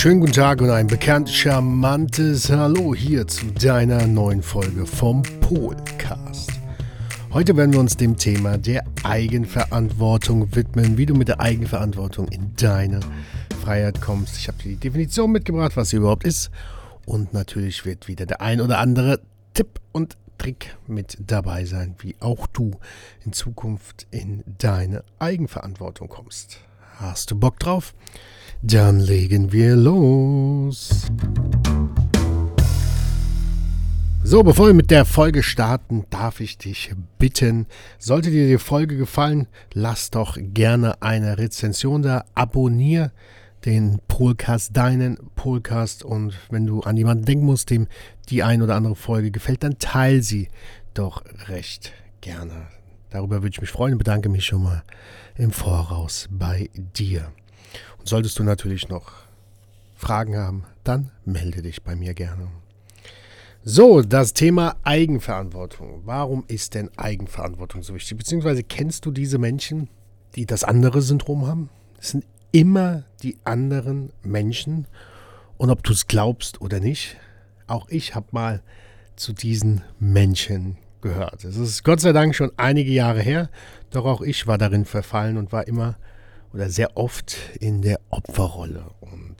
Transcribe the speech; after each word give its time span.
schönen 0.00 0.20
guten 0.20 0.32
Tag 0.32 0.62
und 0.62 0.70
ein 0.70 0.86
bekannt 0.86 1.28
charmantes 1.28 2.48
Hallo 2.48 2.94
hier 2.94 3.26
zu 3.26 3.44
deiner 3.52 4.06
neuen 4.06 4.42
Folge 4.42 4.86
vom 4.86 5.22
Polcast. 5.42 6.52
Heute 7.34 7.54
werden 7.54 7.74
wir 7.74 7.80
uns 7.80 7.98
dem 7.98 8.16
Thema 8.16 8.56
der 8.56 8.82
Eigenverantwortung 9.02 10.56
widmen, 10.56 10.96
wie 10.96 11.04
du 11.04 11.14
mit 11.14 11.28
der 11.28 11.42
Eigenverantwortung 11.42 12.28
in 12.28 12.56
deine 12.56 13.00
Freiheit 13.62 14.00
kommst. 14.00 14.38
Ich 14.38 14.48
habe 14.48 14.56
die 14.64 14.76
Definition 14.76 15.32
mitgebracht, 15.32 15.76
was 15.76 15.90
sie 15.90 15.96
überhaupt 15.96 16.24
ist. 16.24 16.50
Und 17.04 17.34
natürlich 17.34 17.84
wird 17.84 18.08
wieder 18.08 18.24
der 18.24 18.40
ein 18.40 18.62
oder 18.62 18.78
andere 18.78 19.20
Tipp 19.52 19.80
und 19.92 20.16
Trick 20.38 20.78
mit 20.86 21.18
dabei 21.20 21.66
sein, 21.66 21.94
wie 21.98 22.16
auch 22.20 22.46
du 22.46 22.70
in 23.26 23.34
Zukunft 23.34 24.06
in 24.10 24.44
deine 24.56 25.04
Eigenverantwortung 25.18 26.08
kommst. 26.08 26.56
Hast 26.96 27.30
du 27.30 27.38
Bock 27.38 27.58
drauf? 27.58 27.92
Dann 28.62 29.00
legen 29.00 29.52
wir 29.52 29.74
los. 29.74 31.06
So, 34.22 34.42
bevor 34.42 34.66
wir 34.66 34.74
mit 34.74 34.90
der 34.90 35.06
Folge 35.06 35.42
starten, 35.42 36.04
darf 36.10 36.40
ich 36.40 36.58
dich 36.58 36.92
bitten, 37.18 37.66
sollte 37.98 38.30
dir 38.30 38.46
die 38.46 38.58
Folge 38.58 38.98
gefallen, 38.98 39.48
lass 39.72 40.10
doch 40.10 40.36
gerne 40.38 41.00
eine 41.00 41.38
Rezension 41.38 42.02
da, 42.02 42.26
abonniere 42.34 43.12
den 43.64 43.98
Polcast, 44.08 44.76
deinen 44.76 45.18
Polcast 45.36 46.04
und 46.04 46.34
wenn 46.50 46.66
du 46.66 46.82
an 46.82 46.98
jemanden 46.98 47.24
denken 47.24 47.46
musst, 47.46 47.70
dem 47.70 47.88
die 48.28 48.42
ein 48.42 48.60
oder 48.60 48.76
andere 48.76 48.94
Folge 48.94 49.30
gefällt, 49.30 49.64
dann 49.64 49.78
teile 49.78 50.22
sie 50.22 50.48
doch 50.92 51.24
recht 51.48 51.92
gerne. 52.20 52.68
Darüber 53.08 53.42
würde 53.42 53.54
ich 53.54 53.60
mich 53.60 53.70
freuen 53.70 53.94
und 53.94 53.98
bedanke 53.98 54.28
mich 54.28 54.44
schon 54.44 54.62
mal 54.62 54.82
im 55.36 55.50
Voraus 55.50 56.28
bei 56.30 56.68
dir. 56.74 57.32
Und 57.98 58.08
solltest 58.08 58.38
du 58.38 58.42
natürlich 58.42 58.88
noch 58.88 59.12
Fragen 59.94 60.36
haben, 60.36 60.64
dann 60.84 61.10
melde 61.24 61.62
dich 61.62 61.82
bei 61.82 61.94
mir 61.94 62.14
gerne. 62.14 62.48
So, 63.62 64.00
das 64.00 64.32
Thema 64.32 64.76
Eigenverantwortung. 64.84 66.00
Warum 66.06 66.44
ist 66.48 66.74
denn 66.74 66.90
Eigenverantwortung 66.96 67.82
so 67.82 67.94
wichtig? 67.94 68.16
Beziehungsweise 68.16 68.62
kennst 68.62 69.04
du 69.04 69.10
diese 69.10 69.38
Menschen, 69.38 69.90
die 70.34 70.46
das 70.46 70.64
andere 70.64 71.02
Syndrom 71.02 71.46
haben? 71.46 71.68
Es 71.98 72.10
sind 72.10 72.24
immer 72.52 73.04
die 73.22 73.36
anderen 73.44 74.12
Menschen. 74.22 74.86
Und 75.58 75.68
ob 75.68 75.82
du 75.82 75.92
es 75.92 76.06
glaubst 76.06 76.62
oder 76.62 76.80
nicht, 76.80 77.18
auch 77.66 77.86
ich 77.90 78.14
habe 78.14 78.28
mal 78.30 78.62
zu 79.16 79.34
diesen 79.34 79.82
Menschen 79.98 80.78
gehört. 81.02 81.44
Es 81.44 81.56
ist 81.56 81.84
Gott 81.84 82.00
sei 82.00 82.12
Dank 82.12 82.34
schon 82.34 82.52
einige 82.56 82.90
Jahre 82.90 83.20
her, 83.20 83.50
doch 83.90 84.06
auch 84.06 84.22
ich 84.22 84.46
war 84.46 84.56
darin 84.58 84.86
verfallen 84.86 85.36
und 85.36 85.52
war 85.52 85.68
immer 85.68 85.96
oder 86.52 86.70
sehr 86.70 86.96
oft 86.96 87.36
in 87.60 87.82
der 87.82 88.00
Opferrolle. 88.10 88.84
Und 89.00 89.36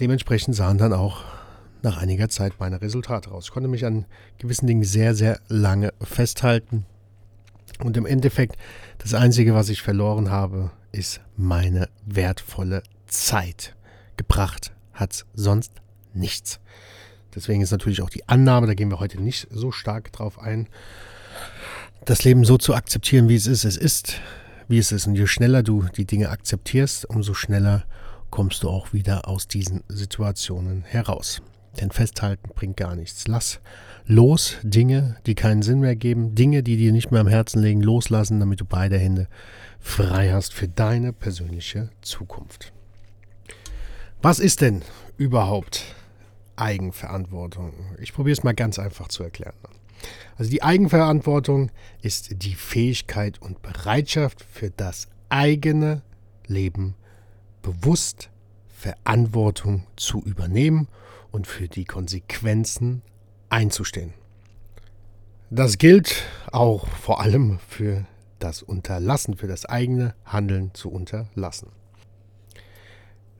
dementsprechend 0.00 0.56
sahen 0.56 0.78
dann 0.78 0.92
auch 0.92 1.24
nach 1.82 1.98
einiger 1.98 2.28
Zeit 2.28 2.54
meine 2.58 2.80
Resultate 2.80 3.30
raus. 3.30 3.46
Ich 3.46 3.50
konnte 3.50 3.68
mich 3.68 3.84
an 3.84 4.06
gewissen 4.38 4.66
Dingen 4.66 4.84
sehr, 4.84 5.14
sehr 5.14 5.40
lange 5.48 5.92
festhalten. 6.00 6.86
Und 7.80 7.96
im 7.96 8.06
Endeffekt, 8.06 8.56
das 8.98 9.14
Einzige, 9.14 9.54
was 9.54 9.68
ich 9.68 9.82
verloren 9.82 10.30
habe, 10.30 10.70
ist 10.92 11.20
meine 11.36 11.88
wertvolle 12.04 12.82
Zeit. 13.06 13.74
Gebracht 14.16 14.72
hat 14.92 15.24
sonst 15.34 15.72
nichts. 16.14 16.60
Deswegen 17.34 17.62
ist 17.62 17.70
natürlich 17.70 18.02
auch 18.02 18.10
die 18.10 18.28
Annahme, 18.28 18.66
da 18.66 18.74
gehen 18.74 18.90
wir 18.90 19.00
heute 19.00 19.20
nicht 19.20 19.48
so 19.50 19.72
stark 19.72 20.12
drauf 20.12 20.38
ein, 20.38 20.68
das 22.04 22.24
Leben 22.24 22.44
so 22.44 22.58
zu 22.58 22.74
akzeptieren, 22.74 23.28
wie 23.28 23.36
es 23.36 23.46
ist. 23.46 23.64
Es 23.64 23.76
ist, 23.76 24.20
wie 24.68 24.78
es 24.78 24.92
ist. 24.92 25.06
Und 25.06 25.14
je 25.14 25.26
schneller 25.26 25.62
du 25.62 25.84
die 25.96 26.04
Dinge 26.04 26.30
akzeptierst, 26.30 27.08
umso 27.08 27.34
schneller 27.34 27.84
kommst 28.30 28.62
du 28.62 28.70
auch 28.70 28.92
wieder 28.92 29.28
aus 29.28 29.48
diesen 29.48 29.84
Situationen 29.88 30.82
heraus. 30.82 31.42
Denn 31.80 31.90
festhalten 31.90 32.50
bringt 32.54 32.76
gar 32.76 32.94
nichts. 32.96 33.26
Lass 33.28 33.60
los 34.06 34.56
Dinge, 34.62 35.16
die 35.26 35.34
keinen 35.34 35.62
Sinn 35.62 35.80
mehr 35.80 35.96
geben, 35.96 36.34
Dinge, 36.34 36.62
die 36.62 36.76
dir 36.76 36.92
nicht 36.92 37.10
mehr 37.10 37.20
am 37.20 37.28
Herzen 37.28 37.62
liegen, 37.62 37.80
loslassen, 37.80 38.40
damit 38.40 38.60
du 38.60 38.64
beide 38.64 38.98
Hände 38.98 39.28
frei 39.78 40.30
hast 40.32 40.52
für 40.52 40.68
deine 40.68 41.12
persönliche 41.12 41.90
Zukunft. 42.02 42.72
Was 44.20 44.38
ist 44.38 44.60
denn 44.60 44.82
überhaupt 45.16 45.84
Eigenverantwortung? 46.56 47.72
Ich 47.98 48.12
probiere 48.12 48.34
es 48.34 48.44
mal 48.44 48.54
ganz 48.54 48.78
einfach 48.78 49.08
zu 49.08 49.22
erklären. 49.22 49.54
Also 50.36 50.50
die 50.50 50.62
Eigenverantwortung 50.62 51.70
ist 52.00 52.42
die 52.42 52.54
Fähigkeit 52.54 53.40
und 53.40 53.62
Bereitschaft 53.62 54.44
für 54.50 54.70
das 54.70 55.08
eigene 55.28 56.02
Leben 56.46 56.94
bewusst 57.62 58.30
Verantwortung 58.68 59.86
zu 59.96 60.20
übernehmen 60.22 60.88
und 61.30 61.46
für 61.46 61.68
die 61.68 61.84
Konsequenzen 61.84 63.02
einzustehen. 63.48 64.12
Das 65.50 65.78
gilt 65.78 66.24
auch 66.50 66.88
vor 66.88 67.20
allem 67.20 67.58
für 67.68 68.06
das 68.38 68.62
Unterlassen, 68.62 69.36
für 69.36 69.46
das 69.46 69.66
eigene 69.66 70.14
Handeln 70.24 70.72
zu 70.74 70.90
unterlassen. 70.90 71.68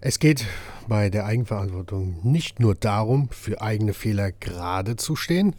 Es 0.05 0.19
geht 0.19 0.47
bei 0.89 1.11
der 1.11 1.27
Eigenverantwortung 1.27 2.19
nicht 2.25 2.59
nur 2.59 2.75
darum, 2.75 3.29
für 3.29 3.63
eigene 3.63 3.95
Fehler 3.95 4.33
gerade 4.33 4.97
zu 4.97 5.15
stehen, 5.15 5.55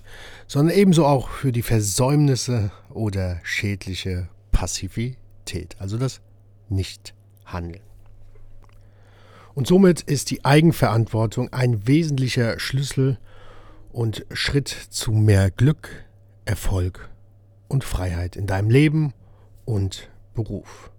sondern 0.47 0.75
ebenso 0.75 1.05
auch 1.05 1.29
für 1.29 1.53
die 1.53 1.61
Versäumnisse 1.61 2.69
oder 2.89 3.39
schädliche 3.43 4.27
Passivität, 4.51 5.77
also 5.79 5.97
das 5.97 6.19
Nichthandeln. 6.67 7.79
Und 9.55 9.65
somit 9.65 10.01
ist 10.01 10.29
die 10.29 10.43
Eigenverantwortung 10.43 11.53
ein 11.53 11.87
wesentlicher 11.87 12.59
Schlüssel 12.59 13.19
und 13.93 14.25
Schritt 14.33 14.67
zu 14.67 15.13
mehr 15.13 15.51
Glück, 15.51 16.03
Erfolg 16.43 17.09
und 17.69 17.85
Freiheit 17.85 18.35
in 18.35 18.45
deinem 18.45 18.69
Leben 18.69 19.13
und 19.63 20.09
Beruf. 20.33 20.91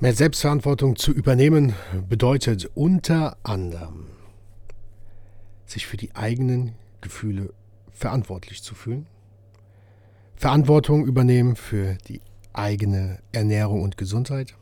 Mehr 0.00 0.12
Selbstverantwortung 0.12 0.96
zu 0.96 1.12
übernehmen 1.12 1.72
bedeutet 2.08 2.68
unter 2.74 3.36
anderem, 3.44 4.08
sich 5.66 5.86
für 5.86 5.96
die 5.96 6.14
eigenen 6.16 6.74
Gefühle 7.00 7.54
verantwortlich 7.92 8.64
zu 8.64 8.74
fühlen, 8.74 9.06
Verantwortung 10.34 11.06
übernehmen 11.06 11.54
für 11.54 11.96
die 12.08 12.20
eigene 12.52 13.20
Ernährung 13.30 13.82
und 13.82 13.96
Gesundheit, 13.96 14.54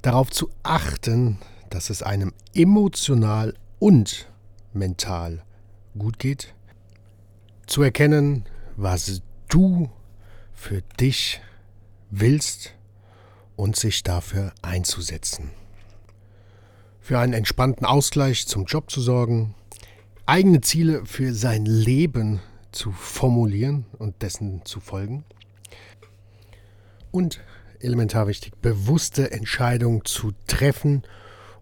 darauf 0.00 0.30
zu 0.30 0.48
achten, 0.62 1.38
dass 1.68 1.90
es 1.90 2.02
einem 2.02 2.32
emotional 2.54 3.54
und 3.78 4.30
mental 4.72 5.42
gut 5.96 6.18
geht, 6.18 6.54
zu 7.66 7.82
erkennen, 7.82 8.46
was 8.76 9.20
du 9.48 9.90
für 10.54 10.80
dich 10.98 11.42
willst 12.10 12.77
und 13.58 13.74
sich 13.74 14.04
dafür 14.04 14.52
einzusetzen. 14.62 15.50
Für 17.00 17.18
einen 17.18 17.32
entspannten 17.32 17.84
Ausgleich 17.84 18.46
zum 18.46 18.66
Job 18.66 18.88
zu 18.88 19.00
sorgen, 19.00 19.56
eigene 20.26 20.60
Ziele 20.60 21.04
für 21.04 21.34
sein 21.34 21.66
Leben 21.66 22.40
zu 22.70 22.92
formulieren 22.92 23.84
und 23.98 24.22
dessen 24.22 24.64
zu 24.64 24.78
folgen 24.78 25.24
und 27.10 27.40
elementar 27.80 28.28
wichtig, 28.28 28.52
bewusste 28.62 29.32
Entscheidungen 29.32 30.04
zu 30.04 30.32
treffen 30.46 31.02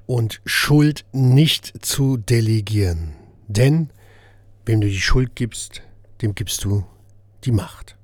und 0.04 0.42
Schuld 0.44 1.06
nicht 1.12 1.84
zu 1.84 2.18
delegieren. 2.18 3.14
Denn 3.48 3.88
wem 4.66 4.82
du 4.82 4.88
die 4.88 5.00
Schuld 5.00 5.34
gibst, 5.34 5.80
dem 6.20 6.34
gibst 6.34 6.62
du 6.62 6.84
die 7.44 7.52
Macht. 7.52 7.96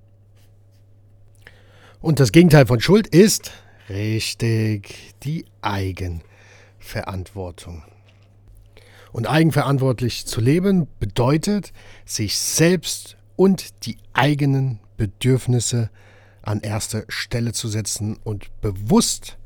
Und 2.00 2.20
das 2.20 2.32
Gegenteil 2.32 2.64
von 2.64 2.80
Schuld 2.80 3.06
ist 3.06 3.52
richtig 3.88 5.14
die 5.22 5.44
Eigenverantwortung. 5.60 7.84
Und 9.12 9.26
eigenverantwortlich 9.26 10.26
zu 10.26 10.40
leben 10.40 10.88
bedeutet, 10.98 11.72
sich 12.04 12.36
selbst 12.38 13.16
und 13.36 13.86
die 13.86 13.98
eigenen 14.12 14.80
Bedürfnisse 14.96 15.90
zu 15.90 16.02
an 16.42 16.60
erste 16.60 17.04
Stelle 17.08 17.52
zu 17.52 17.68
setzen 17.68 18.18
und 18.24 18.60
bewusst 18.60 19.38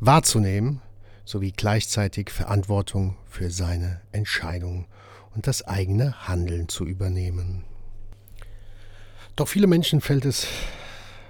wahrzunehmen, 0.00 0.82
sowie 1.24 1.52
gleichzeitig 1.52 2.30
Verantwortung 2.30 3.16
für 3.28 3.50
seine 3.50 4.00
Entscheidungen 4.10 4.86
und 5.34 5.46
das 5.46 5.62
eigene 5.62 6.26
Handeln 6.26 6.68
zu 6.68 6.84
übernehmen. 6.84 7.64
Doch 9.36 9.46
viele 9.46 9.68
Menschen 9.68 10.00
fällt 10.00 10.24
es 10.24 10.46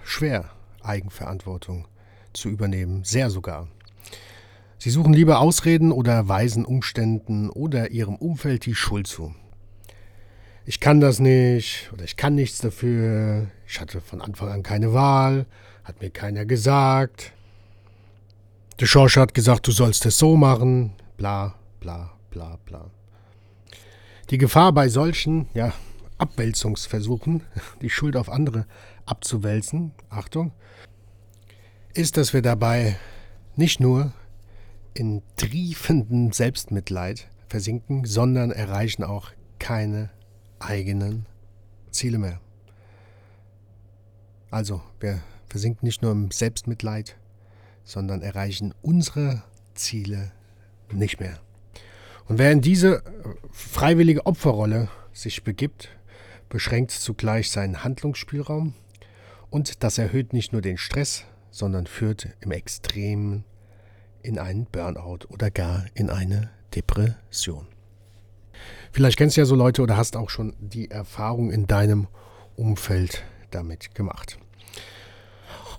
schwer, 0.04 0.50
Eigenverantwortung 0.82 1.86
zu 2.32 2.48
übernehmen, 2.48 3.04
sehr 3.04 3.30
sogar. 3.30 3.68
Sie 4.78 4.90
suchen 4.90 5.12
lieber 5.12 5.40
Ausreden 5.40 5.92
oder 5.92 6.28
weisen 6.28 6.64
Umständen 6.64 7.50
oder 7.50 7.90
ihrem 7.90 8.16
Umfeld 8.16 8.64
die 8.66 8.74
Schuld 8.74 9.06
zu 9.06 9.34
ich 10.70 10.78
kann 10.78 11.00
das 11.00 11.18
nicht 11.18 11.90
oder 11.92 12.04
ich 12.04 12.16
kann 12.16 12.36
nichts 12.36 12.58
dafür, 12.58 13.48
ich 13.66 13.80
hatte 13.80 14.00
von 14.00 14.20
Anfang 14.20 14.50
an 14.50 14.62
keine 14.62 14.92
Wahl, 14.92 15.46
hat 15.82 16.00
mir 16.00 16.10
keiner 16.10 16.44
gesagt. 16.44 17.32
Der 18.78 18.86
Schorsch 18.86 19.16
hat 19.16 19.34
gesagt, 19.34 19.66
du 19.66 19.72
sollst 19.72 20.06
es 20.06 20.18
so 20.18 20.36
machen, 20.36 20.92
bla 21.16 21.56
bla 21.80 22.12
bla 22.30 22.58
bla. 22.66 22.88
Die 24.30 24.38
Gefahr 24.38 24.72
bei 24.72 24.88
solchen, 24.88 25.48
ja, 25.54 25.72
Abwälzungsversuchen, 26.18 27.42
die 27.82 27.90
Schuld 27.90 28.16
auf 28.16 28.30
andere 28.30 28.66
abzuwälzen, 29.06 29.90
Achtung, 30.08 30.52
ist, 31.94 32.16
dass 32.16 32.32
wir 32.32 32.42
dabei 32.42 32.96
nicht 33.56 33.80
nur 33.80 34.12
in 34.94 35.22
triefendem 35.36 36.32
Selbstmitleid 36.32 37.28
versinken, 37.48 38.04
sondern 38.04 38.50
erreichen 38.50 39.04
auch 39.04 39.30
keine 39.58 40.10
eigenen 40.58 41.26
Ziele 41.90 42.18
mehr. 42.18 42.40
Also, 44.50 44.80
wir 45.00 45.20
versinken 45.48 45.86
nicht 45.86 46.02
nur 46.02 46.12
im 46.12 46.30
Selbstmitleid, 46.30 47.16
sondern 47.84 48.22
erreichen 48.22 48.74
unsere 48.82 49.42
Ziele 49.74 50.32
nicht 50.92 51.20
mehr. 51.20 51.38
Und 52.26 52.38
wer 52.38 52.52
in 52.52 52.60
diese 52.60 53.02
freiwillige 53.50 54.26
Opferrolle 54.26 54.88
sich 55.12 55.42
begibt, 55.42 55.88
beschränkt 56.48 56.92
zugleich 56.92 57.50
seinen 57.50 57.82
Handlungsspielraum 57.82 58.74
und 59.50 59.82
das 59.82 59.98
erhöht 59.98 60.32
nicht 60.32 60.52
nur 60.52 60.62
den 60.62 60.78
Stress, 60.78 61.24
sondern 61.50 61.86
führt 61.86 62.28
im 62.40 62.52
Extremen 62.52 63.44
in 64.22 64.38
einen 64.38 64.66
Burnout 64.66 65.26
oder 65.28 65.50
gar 65.50 65.86
in 65.94 66.10
eine 66.10 66.50
Depression. 66.74 67.66
Vielleicht 68.92 69.16
kennst 69.16 69.36
du 69.36 69.40
ja 69.40 69.44
so 69.44 69.54
Leute 69.54 69.82
oder 69.82 69.96
hast 69.96 70.16
auch 70.16 70.30
schon 70.30 70.54
die 70.58 70.90
Erfahrung 70.90 71.50
in 71.50 71.66
deinem 71.66 72.08
Umfeld 72.56 73.24
damit 73.50 73.94
gemacht. 73.94 74.38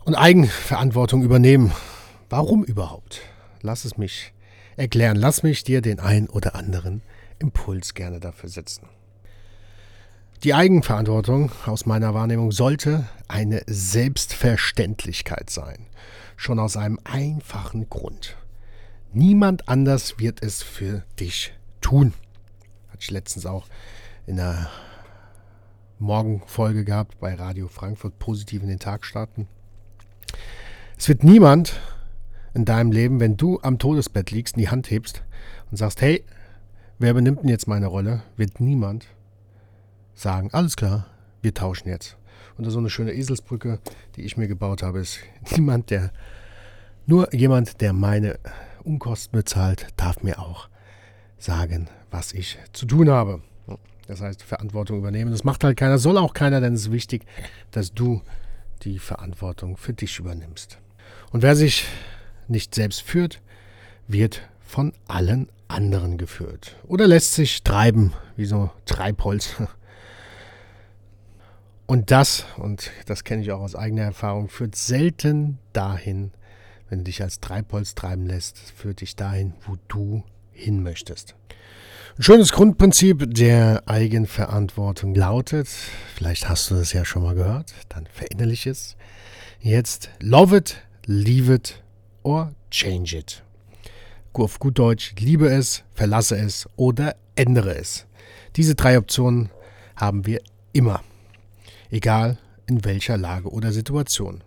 Und 0.03 0.15
Eigenverantwortung 0.15 1.21
übernehmen. 1.21 1.71
Warum 2.29 2.63
überhaupt? 2.63 3.21
Lass 3.61 3.85
es 3.85 3.97
mich 3.97 4.33
erklären. 4.77 5.15
Lass 5.17 5.43
mich 5.43 5.63
dir 5.63 5.81
den 5.81 5.99
ein 5.99 6.27
oder 6.27 6.55
anderen 6.55 7.03
Impuls 7.39 7.93
gerne 7.93 8.19
dafür 8.19 8.49
setzen. 8.49 8.87
Die 10.43 10.55
Eigenverantwortung 10.55 11.51
aus 11.67 11.85
meiner 11.85 12.15
Wahrnehmung 12.15 12.51
sollte 12.51 13.05
eine 13.27 13.61
Selbstverständlichkeit 13.67 15.51
sein. 15.51 15.85
Schon 16.35 16.57
aus 16.57 16.77
einem 16.77 16.97
einfachen 17.03 17.87
Grund. 17.91 18.37
Niemand 19.13 19.69
anders 19.69 20.17
wird 20.17 20.41
es 20.41 20.63
für 20.63 21.03
dich 21.19 21.53
tun. 21.79 22.15
Hatte 22.87 23.01
ich 23.01 23.11
letztens 23.11 23.45
auch 23.45 23.67
in 24.25 24.37
der 24.37 24.67
Morgenfolge 25.99 26.85
gehabt 26.85 27.19
bei 27.19 27.35
Radio 27.35 27.67
Frankfurt, 27.67 28.17
positiv 28.17 28.63
in 28.63 28.69
den 28.69 28.79
Tag 28.79 29.05
starten. 29.05 29.47
Es 30.97 31.07
wird 31.07 31.23
niemand 31.23 31.79
in 32.55 32.65
deinem 32.65 32.91
Leben, 32.91 33.19
wenn 33.19 33.37
du 33.37 33.59
am 33.61 33.77
Todesbett 33.77 34.31
liegst, 34.31 34.55
in 34.55 34.61
die 34.61 34.69
Hand 34.69 34.89
hebst 34.89 35.21
und 35.69 35.77
sagst, 35.77 36.01
hey, 36.01 36.25
wer 36.97 37.13
benimmt 37.13 37.43
denn 37.43 37.49
jetzt 37.49 37.67
meine 37.67 37.85
Rolle, 37.85 38.23
wird 38.37 38.59
niemand 38.59 39.05
sagen, 40.13 40.49
alles 40.51 40.75
klar, 40.75 41.07
wir 41.41 41.53
tauschen 41.53 41.89
jetzt. 41.89 42.17
Und 42.57 42.69
so 42.69 42.79
eine 42.79 42.89
schöne 42.89 43.13
Eselsbrücke, 43.13 43.79
die 44.15 44.21
ich 44.21 44.37
mir 44.37 44.47
gebaut 44.47 44.83
habe, 44.83 44.99
ist 44.99 45.19
niemand, 45.55 45.89
der, 45.89 46.11
nur 47.05 47.33
jemand, 47.33 47.81
der 47.81 47.93
meine 47.93 48.39
Unkosten 48.83 49.37
bezahlt, 49.37 49.87
darf 49.97 50.23
mir 50.23 50.39
auch 50.39 50.69
sagen, 51.37 51.89
was 52.09 52.33
ich 52.33 52.57
zu 52.73 52.85
tun 52.85 53.09
habe. 53.09 53.41
Das 54.07 54.21
heißt, 54.21 54.43
Verantwortung 54.43 54.97
übernehmen. 54.97 55.31
Das 55.31 55.43
macht 55.43 55.63
halt 55.63 55.77
keiner, 55.77 55.97
soll 55.97 56.17
auch 56.17 56.33
keiner, 56.33 56.59
denn 56.59 56.73
es 56.73 56.81
ist 56.81 56.91
wichtig, 56.91 57.23
dass 57.71 57.93
du 57.93 58.21
die 58.83 58.99
Verantwortung 58.99 59.77
für 59.77 59.93
dich 59.93 60.19
übernimmst. 60.19 60.79
Und 61.31 61.43
wer 61.43 61.55
sich 61.55 61.85
nicht 62.47 62.75
selbst 62.75 63.01
führt, 63.01 63.41
wird 64.07 64.41
von 64.59 64.93
allen 65.07 65.47
anderen 65.67 66.17
geführt. 66.17 66.75
Oder 66.87 67.07
lässt 67.07 67.33
sich 67.33 67.63
treiben, 67.63 68.13
wie 68.35 68.45
so 68.45 68.69
Treibholz. 68.85 69.55
Und 71.87 72.11
das, 72.11 72.45
und 72.57 72.91
das 73.05 73.23
kenne 73.23 73.41
ich 73.41 73.51
auch 73.51 73.61
aus 73.61 73.75
eigener 73.75 74.03
Erfahrung, 74.03 74.47
führt 74.47 74.75
selten 74.75 75.57
dahin, 75.73 76.31
wenn 76.89 76.99
du 76.99 77.03
dich 77.05 77.21
als 77.21 77.39
Treibholz 77.39 77.95
treiben 77.95 78.25
lässt, 78.25 78.57
führt 78.57 79.01
dich 79.01 79.15
dahin, 79.15 79.53
wo 79.65 79.77
du 79.87 80.23
hin 80.51 80.83
möchtest. 80.83 81.35
Ein 82.17 82.23
schönes 82.23 82.51
Grundprinzip 82.51 83.33
der 83.33 83.83
Eigenverantwortung 83.87 85.15
lautet, 85.15 85.67
vielleicht 86.15 86.49
hast 86.49 86.69
du 86.69 86.75
das 86.75 86.91
ja 86.93 87.05
schon 87.05 87.23
mal 87.23 87.35
gehört, 87.35 87.73
dann 87.89 88.05
verinnerlich 88.07 88.67
es. 88.67 88.97
Jetzt 89.61 90.09
love 90.19 90.55
it, 90.55 90.77
leave 91.05 91.53
it 91.53 91.81
or 92.23 92.51
change 92.69 93.17
it. 93.17 93.43
Auf 94.33 94.59
gut 94.59 94.79
Deutsch, 94.79 95.13
liebe 95.19 95.47
es, 95.49 95.83
verlasse 95.93 96.37
es 96.37 96.67
oder 96.75 97.15
ändere 97.35 97.75
es. 97.75 98.05
Diese 98.55 98.75
drei 98.75 98.97
Optionen 98.97 99.49
haben 99.95 100.25
wir 100.25 100.41
immer 100.73 101.01
egal 101.91 102.37
in 102.65 102.83
welcher 102.85 103.17
Lage 103.17 103.49
oder 103.49 103.71
Situation 103.71 104.43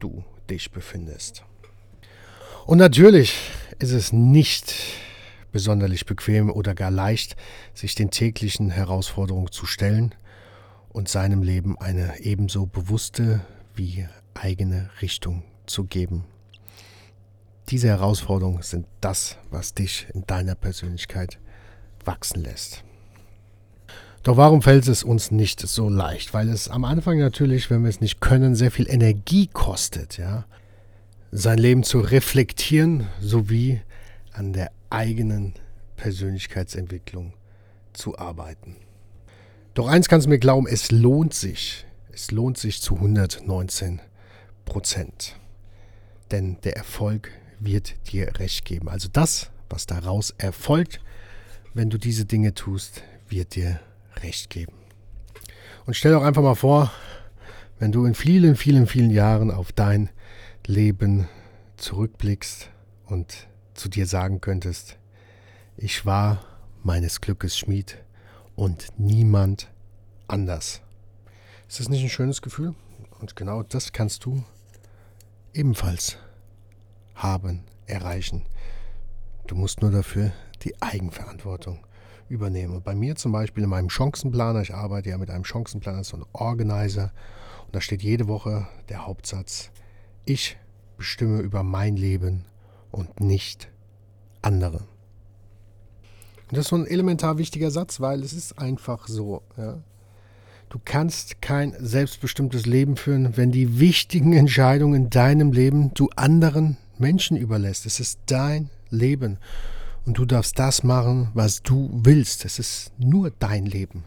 du 0.00 0.24
dich 0.50 0.70
befindest. 0.70 1.44
Und 2.66 2.78
natürlich 2.78 3.34
ist 3.78 3.92
es 3.92 4.12
nicht 4.12 4.74
besonders 5.52 6.04
bequem 6.04 6.50
oder 6.50 6.74
gar 6.74 6.90
leicht, 6.90 7.36
sich 7.74 7.94
den 7.94 8.10
täglichen 8.10 8.70
Herausforderungen 8.70 9.52
zu 9.52 9.66
stellen 9.66 10.14
und 10.88 11.08
seinem 11.08 11.42
Leben 11.42 11.78
eine 11.78 12.20
ebenso 12.20 12.66
bewusste 12.66 13.40
wie 13.74 14.08
eigene 14.34 14.90
Richtung 15.00 15.44
zu 15.66 15.84
geben. 15.84 16.24
Diese 17.68 17.88
Herausforderungen 17.88 18.62
sind 18.62 18.86
das, 19.00 19.38
was 19.50 19.74
dich 19.74 20.06
in 20.14 20.26
deiner 20.26 20.54
Persönlichkeit 20.54 21.38
wachsen 22.04 22.42
lässt. 22.42 22.85
Doch 24.26 24.36
warum 24.36 24.60
fällt 24.60 24.88
es 24.88 25.04
uns 25.04 25.30
nicht 25.30 25.60
so 25.60 25.88
leicht? 25.88 26.34
Weil 26.34 26.48
es 26.48 26.68
am 26.68 26.84
Anfang 26.84 27.20
natürlich, 27.20 27.70
wenn 27.70 27.84
wir 27.84 27.90
es 27.90 28.00
nicht 28.00 28.20
können, 28.20 28.56
sehr 28.56 28.72
viel 28.72 28.90
Energie 28.90 29.46
kostet, 29.46 30.18
ja. 30.18 30.46
Sein 31.30 31.58
Leben 31.58 31.84
zu 31.84 32.00
reflektieren 32.00 33.06
sowie 33.20 33.82
an 34.32 34.52
der 34.52 34.72
eigenen 34.90 35.54
Persönlichkeitsentwicklung 35.94 37.34
zu 37.92 38.18
arbeiten. 38.18 38.74
Doch 39.74 39.86
eins 39.86 40.08
kannst 40.08 40.26
du 40.26 40.30
mir 40.30 40.40
glauben, 40.40 40.66
es 40.66 40.90
lohnt 40.90 41.32
sich. 41.32 41.86
Es 42.10 42.32
lohnt 42.32 42.58
sich 42.58 42.82
zu 42.82 42.96
119 42.96 44.00
Prozent. 44.64 45.36
Denn 46.32 46.56
der 46.64 46.76
Erfolg 46.76 47.30
wird 47.60 47.94
dir 48.10 48.40
recht 48.40 48.64
geben. 48.64 48.88
Also 48.88 49.08
das, 49.12 49.52
was 49.70 49.86
daraus 49.86 50.34
erfolgt, 50.36 51.00
wenn 51.74 51.90
du 51.90 51.96
diese 51.96 52.24
Dinge 52.24 52.54
tust, 52.54 53.04
wird 53.28 53.54
dir 53.54 53.78
recht 54.22 54.50
geben. 54.50 54.74
Und 55.86 55.94
stell 55.94 56.12
doch 56.12 56.22
einfach 56.22 56.42
mal 56.42 56.54
vor, 56.54 56.90
wenn 57.78 57.92
du 57.92 58.06
in 58.06 58.14
vielen, 58.14 58.56
vielen, 58.56 58.86
vielen 58.86 59.10
Jahren 59.10 59.50
auf 59.50 59.72
dein 59.72 60.10
Leben 60.66 61.28
zurückblickst 61.76 62.70
und 63.06 63.48
zu 63.74 63.88
dir 63.88 64.06
sagen 64.06 64.40
könntest, 64.40 64.98
ich 65.76 66.06
war 66.06 66.44
meines 66.82 67.20
Glückes 67.20 67.58
Schmied 67.58 67.98
und 68.54 68.88
niemand 68.96 69.70
anders. 70.26 70.80
Ist 71.68 71.80
das 71.80 71.88
nicht 71.88 72.02
ein 72.02 72.08
schönes 72.08 72.42
Gefühl? 72.42 72.74
Und 73.20 73.36
genau 73.36 73.62
das 73.62 73.92
kannst 73.92 74.24
du 74.24 74.42
ebenfalls 75.52 76.18
haben, 77.14 77.64
erreichen. 77.86 78.46
Du 79.46 79.54
musst 79.54 79.82
nur 79.82 79.90
dafür 79.90 80.32
die 80.62 80.80
Eigenverantwortung 80.80 81.86
übernehme. 82.28 82.80
Bei 82.80 82.94
mir 82.94 83.16
zum 83.16 83.32
Beispiel 83.32 83.64
in 83.64 83.70
meinem 83.70 83.90
Chancenplaner, 83.90 84.62
ich 84.62 84.74
arbeite 84.74 85.10
ja 85.10 85.18
mit 85.18 85.30
einem 85.30 85.44
Chancenplaner, 85.44 86.04
so 86.04 86.16
ein 86.16 86.24
Organizer, 86.32 87.12
und 87.66 87.74
da 87.74 87.80
steht 87.80 88.02
jede 88.02 88.28
Woche 88.28 88.66
der 88.88 89.06
Hauptsatz, 89.06 89.70
ich 90.24 90.56
bestimme 90.96 91.40
über 91.40 91.62
mein 91.62 91.96
Leben 91.96 92.44
und 92.90 93.20
nicht 93.20 93.68
andere. 94.42 94.78
Und 96.48 96.56
das 96.56 96.66
ist 96.66 96.68
so 96.68 96.76
ein 96.76 96.86
elementar 96.86 97.38
wichtiger 97.38 97.70
Satz, 97.70 98.00
weil 98.00 98.22
es 98.22 98.32
ist 98.32 98.58
einfach 98.58 99.08
so. 99.08 99.42
Ja. 99.56 99.82
Du 100.68 100.80
kannst 100.84 101.40
kein 101.42 101.74
selbstbestimmtes 101.78 102.66
Leben 102.66 102.96
führen, 102.96 103.36
wenn 103.36 103.52
die 103.52 103.78
wichtigen 103.78 104.32
Entscheidungen 104.32 104.94
in 104.94 105.10
deinem 105.10 105.52
Leben 105.52 105.92
du 105.94 106.08
anderen 106.16 106.76
Menschen 106.98 107.36
überlässt. 107.36 107.86
Es 107.86 108.00
ist 108.00 108.20
dein 108.26 108.70
Leben 108.90 109.38
und 110.06 110.18
du 110.18 110.24
darfst 110.24 110.58
das 110.58 110.82
machen, 110.82 111.30
was 111.34 111.62
du 111.62 111.90
willst. 111.92 112.44
Es 112.44 112.58
ist 112.58 112.92
nur 112.98 113.30
dein 113.30 113.66
Leben. 113.66 114.04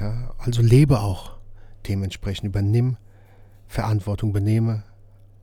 Ja, 0.00 0.34
also 0.38 0.60
lebe 0.60 1.00
auch 1.00 1.36
dementsprechend. 1.86 2.48
Übernimm 2.48 2.96
Verantwortung, 3.68 4.32
benehme 4.32 4.82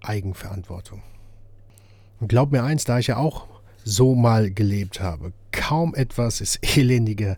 Eigenverantwortung. 0.01 1.01
Und 2.19 2.27
glaub 2.27 2.51
mir 2.51 2.63
eins, 2.63 2.83
da 2.83 2.99
ich 2.99 3.07
ja 3.07 3.17
auch 3.17 3.47
so 3.85 4.15
mal 4.15 4.51
gelebt 4.51 4.99
habe, 4.99 5.31
kaum 5.53 5.95
etwas 5.95 6.41
ist 6.41 6.59
elendiger 6.77 7.37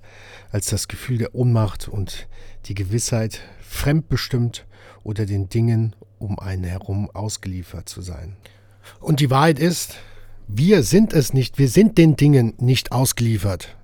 als 0.51 0.67
das 0.67 0.87
Gefühl 0.87 1.19
der 1.19 1.35
Ohnmacht 1.35 1.87
und 1.87 2.27
die 2.65 2.73
Gewissheit, 2.73 3.41
fremdbestimmt 3.61 4.65
oder 5.03 5.27
den 5.27 5.49
Dingen 5.49 5.95
um 6.17 6.39
einen 6.39 6.63
herum 6.63 7.09
ausgeliefert 7.11 7.87
zu 7.87 8.01
sein. 8.01 8.35
Und 8.99 9.19
die 9.19 9.29
Wahrheit 9.29 9.59
ist, 9.59 9.95
Wir 10.51 10.81
sind 10.81 11.13
es 11.13 11.31
nicht, 11.31 11.59
wir 11.59 11.69
sind 11.69 11.99
den 11.99 12.15
Dingen 12.15 12.55
nicht 12.57 12.91
ausgeliefert. 12.91 13.77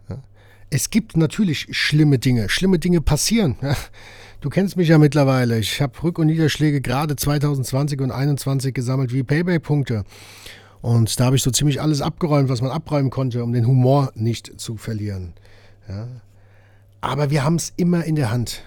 Es 0.71 0.89
gibt 0.89 1.15
natürlich 1.15 1.67
schlimme 1.69 2.17
Dinge, 2.17 2.49
schlimme 2.49 2.79
Dinge 2.79 3.01
passieren. 3.01 3.55
Du 4.41 4.49
kennst 4.49 4.75
mich 4.75 4.89
ja 4.89 4.97
mittlerweile. 4.97 5.59
Ich 5.59 5.79
habe 5.79 5.95
Rück- 5.99 6.19
und 6.19 6.25
Niederschläge 6.25 6.81
gerade 6.81 7.15
2020 7.15 8.01
und 8.01 8.09
2021 8.09 8.73
gesammelt 8.73 9.13
wie 9.13 9.21
Payback-Punkte. 9.21 10.05
Und 10.81 11.19
da 11.19 11.25
habe 11.25 11.35
ich 11.35 11.43
so 11.43 11.51
ziemlich 11.51 11.81
alles 11.81 12.01
abgeräumt, 12.01 12.49
was 12.49 12.63
man 12.63 12.71
abräumen 12.71 13.11
konnte, 13.11 13.43
um 13.43 13.53
den 13.53 13.67
Humor 13.67 14.11
nicht 14.15 14.59
zu 14.59 14.75
verlieren. 14.75 15.33
Ja. 15.87 16.07
Aber 16.99 17.29
wir 17.29 17.43
haben 17.43 17.57
es 17.57 17.73
immer 17.77 18.03
in 18.05 18.15
der 18.15 18.31
Hand. 18.31 18.63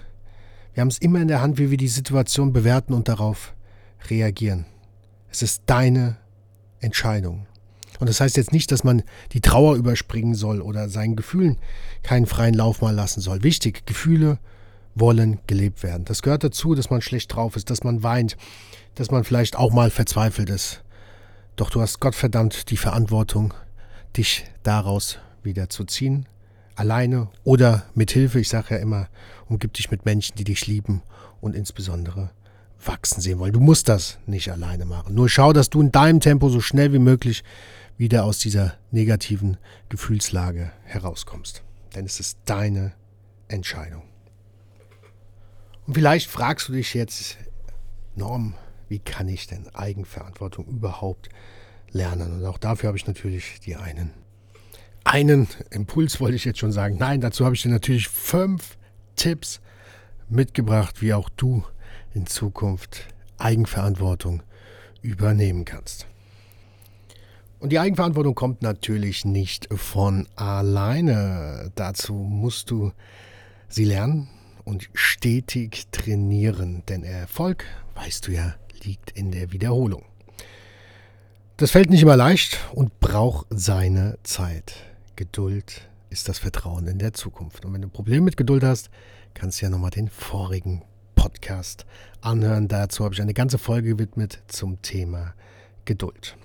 Wir 0.73 0.81
haben 0.81 0.87
es 0.87 0.99
immer 0.99 1.21
in 1.21 1.27
der 1.27 1.41
Hand, 1.41 1.57
wie 1.57 1.69
wir 1.69 1.77
die 1.77 1.89
Situation 1.89 2.53
bewerten 2.53 2.93
und 2.93 3.09
darauf 3.09 3.53
reagieren. 4.09 4.65
Es 5.29 5.41
ist 5.41 5.63
deine 5.65 6.15
Entscheidung. 6.79 7.45
Und 7.99 8.09
das 8.09 8.21
heißt 8.21 8.37
jetzt 8.37 8.53
nicht, 8.53 8.71
dass 8.71 8.83
man 8.83 9.03
die 9.33 9.41
Trauer 9.41 9.75
überspringen 9.75 10.33
soll 10.33 10.61
oder 10.61 10.89
seinen 10.89 11.15
Gefühlen 11.15 11.57
keinen 12.01 12.25
freien 12.25 12.53
Lauf 12.53 12.81
mal 12.81 12.95
lassen 12.95 13.21
soll. 13.21 13.43
Wichtig, 13.43 13.85
Gefühle 13.85 14.39
wollen 14.95 15.39
gelebt 15.47 15.83
werden. 15.83 16.05
Das 16.05 16.21
gehört 16.21 16.43
dazu, 16.43 16.75
dass 16.75 16.89
man 16.89 17.01
schlecht 17.01 17.33
drauf 17.33 17.55
ist, 17.55 17.69
dass 17.69 17.83
man 17.83 18.03
weint, 18.03 18.37
dass 18.95 19.11
man 19.11 19.23
vielleicht 19.23 19.57
auch 19.57 19.71
mal 19.71 19.89
verzweifelt 19.89 20.49
ist. 20.49 20.83
Doch 21.55 21.69
du 21.69 21.81
hast 21.81 21.99
Gottverdammt 21.99 22.69
die 22.71 22.77
Verantwortung, 22.77 23.53
dich 24.15 24.45
daraus 24.63 25.19
wieder 25.43 25.69
zu 25.69 25.83
ziehen, 25.83 26.25
alleine 26.75 27.27
oder 27.43 27.83
mit 27.93 28.11
Hilfe. 28.11 28.39
Ich 28.39 28.49
sage 28.49 28.75
ja 28.75 28.77
immer, 28.77 29.07
umgib 29.47 29.73
dich 29.73 29.91
mit 29.91 30.05
Menschen, 30.05 30.35
die 30.37 30.45
dich 30.45 30.67
lieben 30.67 31.01
und 31.41 31.55
insbesondere 31.55 32.31
wachsen 32.83 33.21
sehen 33.21 33.39
wollen. 33.39 33.53
Du 33.53 33.59
musst 33.59 33.89
das 33.89 34.17
nicht 34.25 34.51
alleine 34.51 34.85
machen. 34.85 35.13
Nur 35.13 35.29
schau, 35.29 35.53
dass 35.53 35.69
du 35.69 35.81
in 35.81 35.91
deinem 35.91 36.21
Tempo 36.21 36.49
so 36.49 36.61
schnell 36.61 36.93
wie 36.93 36.99
möglich 36.99 37.43
wieder 37.99 38.23
aus 38.23 38.39
dieser 38.39 38.75
negativen 38.91 39.57
Gefühlslage 39.89 40.71
herauskommst. 40.85 41.63
Denn 41.93 42.05
es 42.05 42.21
ist 42.21 42.39
deine 42.45 42.93
Entscheidung. 43.49 44.03
Und 45.85 45.95
vielleicht 45.95 46.29
fragst 46.29 46.69
du 46.69 46.73
dich 46.73 46.93
jetzt, 46.93 47.37
Norm, 48.15 48.55
wie 48.87 48.99
kann 48.99 49.27
ich 49.27 49.47
denn 49.47 49.67
Eigenverantwortung 49.75 50.65
überhaupt 50.65 51.27
lernen? 51.91 52.39
Und 52.39 52.45
auch 52.45 52.57
dafür 52.57 52.87
habe 52.87 52.97
ich 52.97 53.05
natürlich 53.05 53.59
die 53.59 53.75
einen, 53.75 54.13
einen 55.03 55.49
Impuls, 55.69 56.21
wollte 56.21 56.37
ich 56.37 56.45
jetzt 56.45 56.59
schon 56.59 56.71
sagen. 56.71 56.95
Nein, 56.97 57.19
dazu 57.19 57.43
habe 57.43 57.55
ich 57.55 57.63
dir 57.63 57.69
natürlich 57.69 58.07
fünf 58.07 58.77
Tipps 59.17 59.59
mitgebracht, 60.29 61.01
wie 61.01 61.13
auch 61.13 61.27
du 61.27 61.65
in 62.13 62.27
Zukunft 62.27 63.07
Eigenverantwortung 63.37 64.41
übernehmen 65.01 65.65
kannst. 65.65 66.07
Und 67.59 67.71
die 67.71 67.79
Eigenverantwortung 67.79 68.35
kommt 68.35 68.61
natürlich 68.61 69.25
nicht 69.25 69.67
von 69.73 70.27
alleine. 70.35 71.71
Dazu 71.75 72.13
musst 72.13 72.71
du 72.71 72.93
sie 73.67 73.83
lernen 73.83 74.29
und 74.63 74.89
stetig 74.93 75.87
trainieren, 75.91 76.83
denn 76.87 77.03
Erfolg, 77.03 77.65
weißt 77.95 78.27
du 78.27 78.31
ja, 78.31 78.55
liegt 78.83 79.11
in 79.11 79.31
der 79.31 79.51
Wiederholung. 79.51 80.05
Das 81.57 81.71
fällt 81.71 81.89
nicht 81.89 82.01
immer 82.01 82.15
leicht 82.15 82.57
und 82.73 83.01
braucht 83.01 83.47
seine 83.49 84.17
Zeit. 84.23 84.75
Geduld 85.17 85.89
ist 86.09 86.29
das 86.29 86.39
Vertrauen 86.39 86.87
in 86.87 86.97
der 86.97 87.13
Zukunft. 87.13 87.65
Und 87.65 87.73
wenn 87.73 87.81
du 87.81 87.89
Probleme 87.89 88.21
mit 88.21 88.37
Geduld 88.37 88.63
hast, 88.63 88.89
kannst 89.33 89.59
du 89.59 89.65
ja 89.65 89.69
nochmal 89.69 89.91
den 89.91 90.07
vorigen 90.07 90.83
Podcast 91.15 91.85
anhören. 92.21 92.69
Dazu 92.69 93.03
habe 93.03 93.13
ich 93.13 93.21
eine 93.21 93.33
ganze 93.33 93.57
Folge 93.57 93.89
gewidmet 93.89 94.41
zum 94.47 94.81
Thema 94.81 95.33
Geduld. 95.83 96.37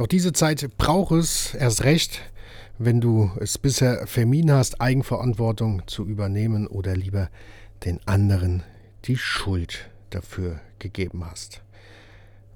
Doch 0.00 0.06
diese 0.06 0.32
Zeit 0.32 0.66
braucht 0.78 1.12
es 1.12 1.52
erst 1.52 1.84
recht, 1.84 2.22
wenn 2.78 3.02
du 3.02 3.30
es 3.38 3.58
bisher 3.58 4.06
vermieden 4.06 4.50
hast, 4.50 4.80
Eigenverantwortung 4.80 5.82
zu 5.88 6.06
übernehmen 6.06 6.66
oder 6.66 6.96
lieber 6.96 7.28
den 7.84 8.00
anderen 8.06 8.62
die 9.04 9.18
Schuld 9.18 9.90
dafür 10.08 10.58
gegeben 10.78 11.22
hast. 11.26 11.60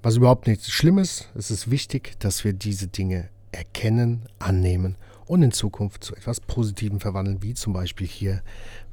Was 0.03 0.17
überhaupt 0.17 0.47
nichts 0.47 0.71
Schlimmes, 0.71 1.29
es 1.35 1.51
ist 1.51 1.71
wichtig, 1.71 2.19
dass 2.19 2.45
wir 2.45 2.55
diese 2.55 2.87
Dinge 2.87 3.29
erkennen, 3.53 4.23
annehmen 4.39 4.97
und 5.27 5.43
in 5.43 5.53
Zukunft 5.53 6.03
zu 6.03 6.17
etwas 6.17 6.41
Positivem 6.41 6.99
verwandeln, 6.99 7.43
wie 7.43 7.53
zum 7.53 7.75
Beispiel 7.75 8.07
hier 8.07 8.41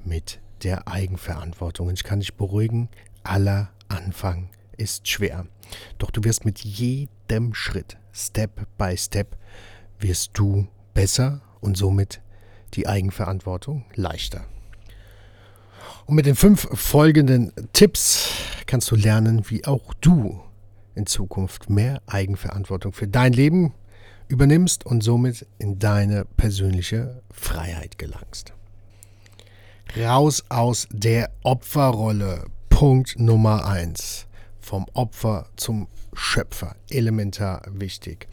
mit 0.04 0.42
der 0.64 0.90
Eigenverantwortung. 0.90 1.88
Und 1.88 1.94
ich 1.94 2.04
kann 2.04 2.20
dich 2.20 2.36
beruhigen, 2.36 2.90
aller 3.24 3.70
Anfang 3.88 4.50
ist 4.82 5.08
schwer. 5.08 5.46
Doch 6.00 6.12
du 6.12 6.24
wirst 6.24 6.44
mit 6.44 6.60
jedem 6.60 7.54
Schritt, 7.54 7.98
Step 8.12 8.68
by 8.78 8.98
Step, 8.98 9.38
wirst 10.00 10.32
du 10.34 10.68
besser 10.94 11.42
und 11.62 11.78
somit 11.78 12.22
die 12.74 12.88
Eigenverantwortung 12.88 13.86
leichter. 13.96 14.46
Und 16.06 16.16
mit 16.16 16.26
den 16.26 16.36
fünf 16.36 16.68
folgenden 16.74 17.54
Tipps 17.74 18.30
kannst 18.66 18.90
du 18.92 18.96
lernen, 18.96 19.50
wie 19.50 19.66
auch 19.66 19.94
du 20.02 20.42
in 20.96 21.06
Zukunft 21.06 21.70
mehr 21.70 22.02
Eigenverantwortung 22.08 22.92
für 22.92 23.08
dein 23.08 23.34
Leben 23.34 23.74
übernimmst 24.28 24.86
und 24.86 25.04
somit 25.04 25.46
in 25.60 25.80
deine 25.80 26.26
persönliche 26.26 27.22
Freiheit 27.32 27.98
gelangst. 27.98 28.54
Raus 29.98 30.44
aus 30.50 30.88
der 30.92 31.32
Opferrolle. 31.44 32.46
Punkt 32.70 33.20
Nummer 33.20 33.66
eins 33.66 34.26
vom 34.72 34.86
Opfer 34.94 35.48
zum 35.58 35.90
Schöpfer. 36.14 36.78
Elementar 36.90 37.62
wichtig. 37.68 38.30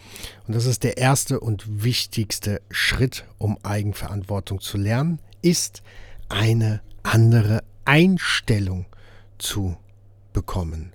Und 0.46 0.54
das 0.54 0.66
ist 0.66 0.84
der 0.84 0.96
erste 0.96 1.40
und 1.40 1.82
wichtigste 1.82 2.62
Schritt, 2.70 3.24
um 3.38 3.58
Eigenverantwortung 3.64 4.60
zu 4.60 4.78
lernen, 4.78 5.18
ist 5.42 5.82
eine 6.28 6.80
andere 7.02 7.64
Einstellung 7.84 8.86
zu 9.38 9.76
bekommen. 10.32 10.92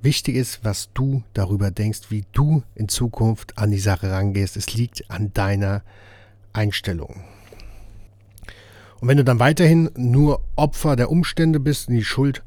Wichtig 0.00 0.36
ist, 0.36 0.64
was 0.64 0.90
du 0.94 1.22
darüber 1.34 1.70
denkst, 1.70 2.06
wie 2.08 2.24
du 2.32 2.62
in 2.74 2.88
Zukunft 2.88 3.58
an 3.58 3.70
die 3.70 3.78
Sache 3.78 4.10
rangehst. 4.10 4.56
Es 4.56 4.72
liegt 4.72 5.10
an 5.10 5.34
deiner 5.34 5.82
Einstellung. 6.54 7.24
Und 9.00 9.08
wenn 9.08 9.18
du 9.18 9.24
dann 9.24 9.38
weiterhin 9.38 9.90
nur 9.96 10.40
Opfer 10.56 10.96
der 10.96 11.10
Umstände 11.10 11.60
bist 11.60 11.88
und 11.88 11.96
die 11.96 12.04
Schuld 12.04 12.42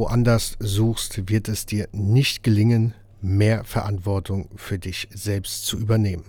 woanders 0.00 0.56
suchst, 0.60 1.28
wird 1.28 1.46
es 1.48 1.66
dir 1.66 1.86
nicht 1.92 2.42
gelingen, 2.42 2.94
mehr 3.20 3.64
Verantwortung 3.64 4.48
für 4.56 4.78
dich 4.78 5.08
selbst 5.12 5.66
zu 5.66 5.78
übernehmen. 5.78 6.24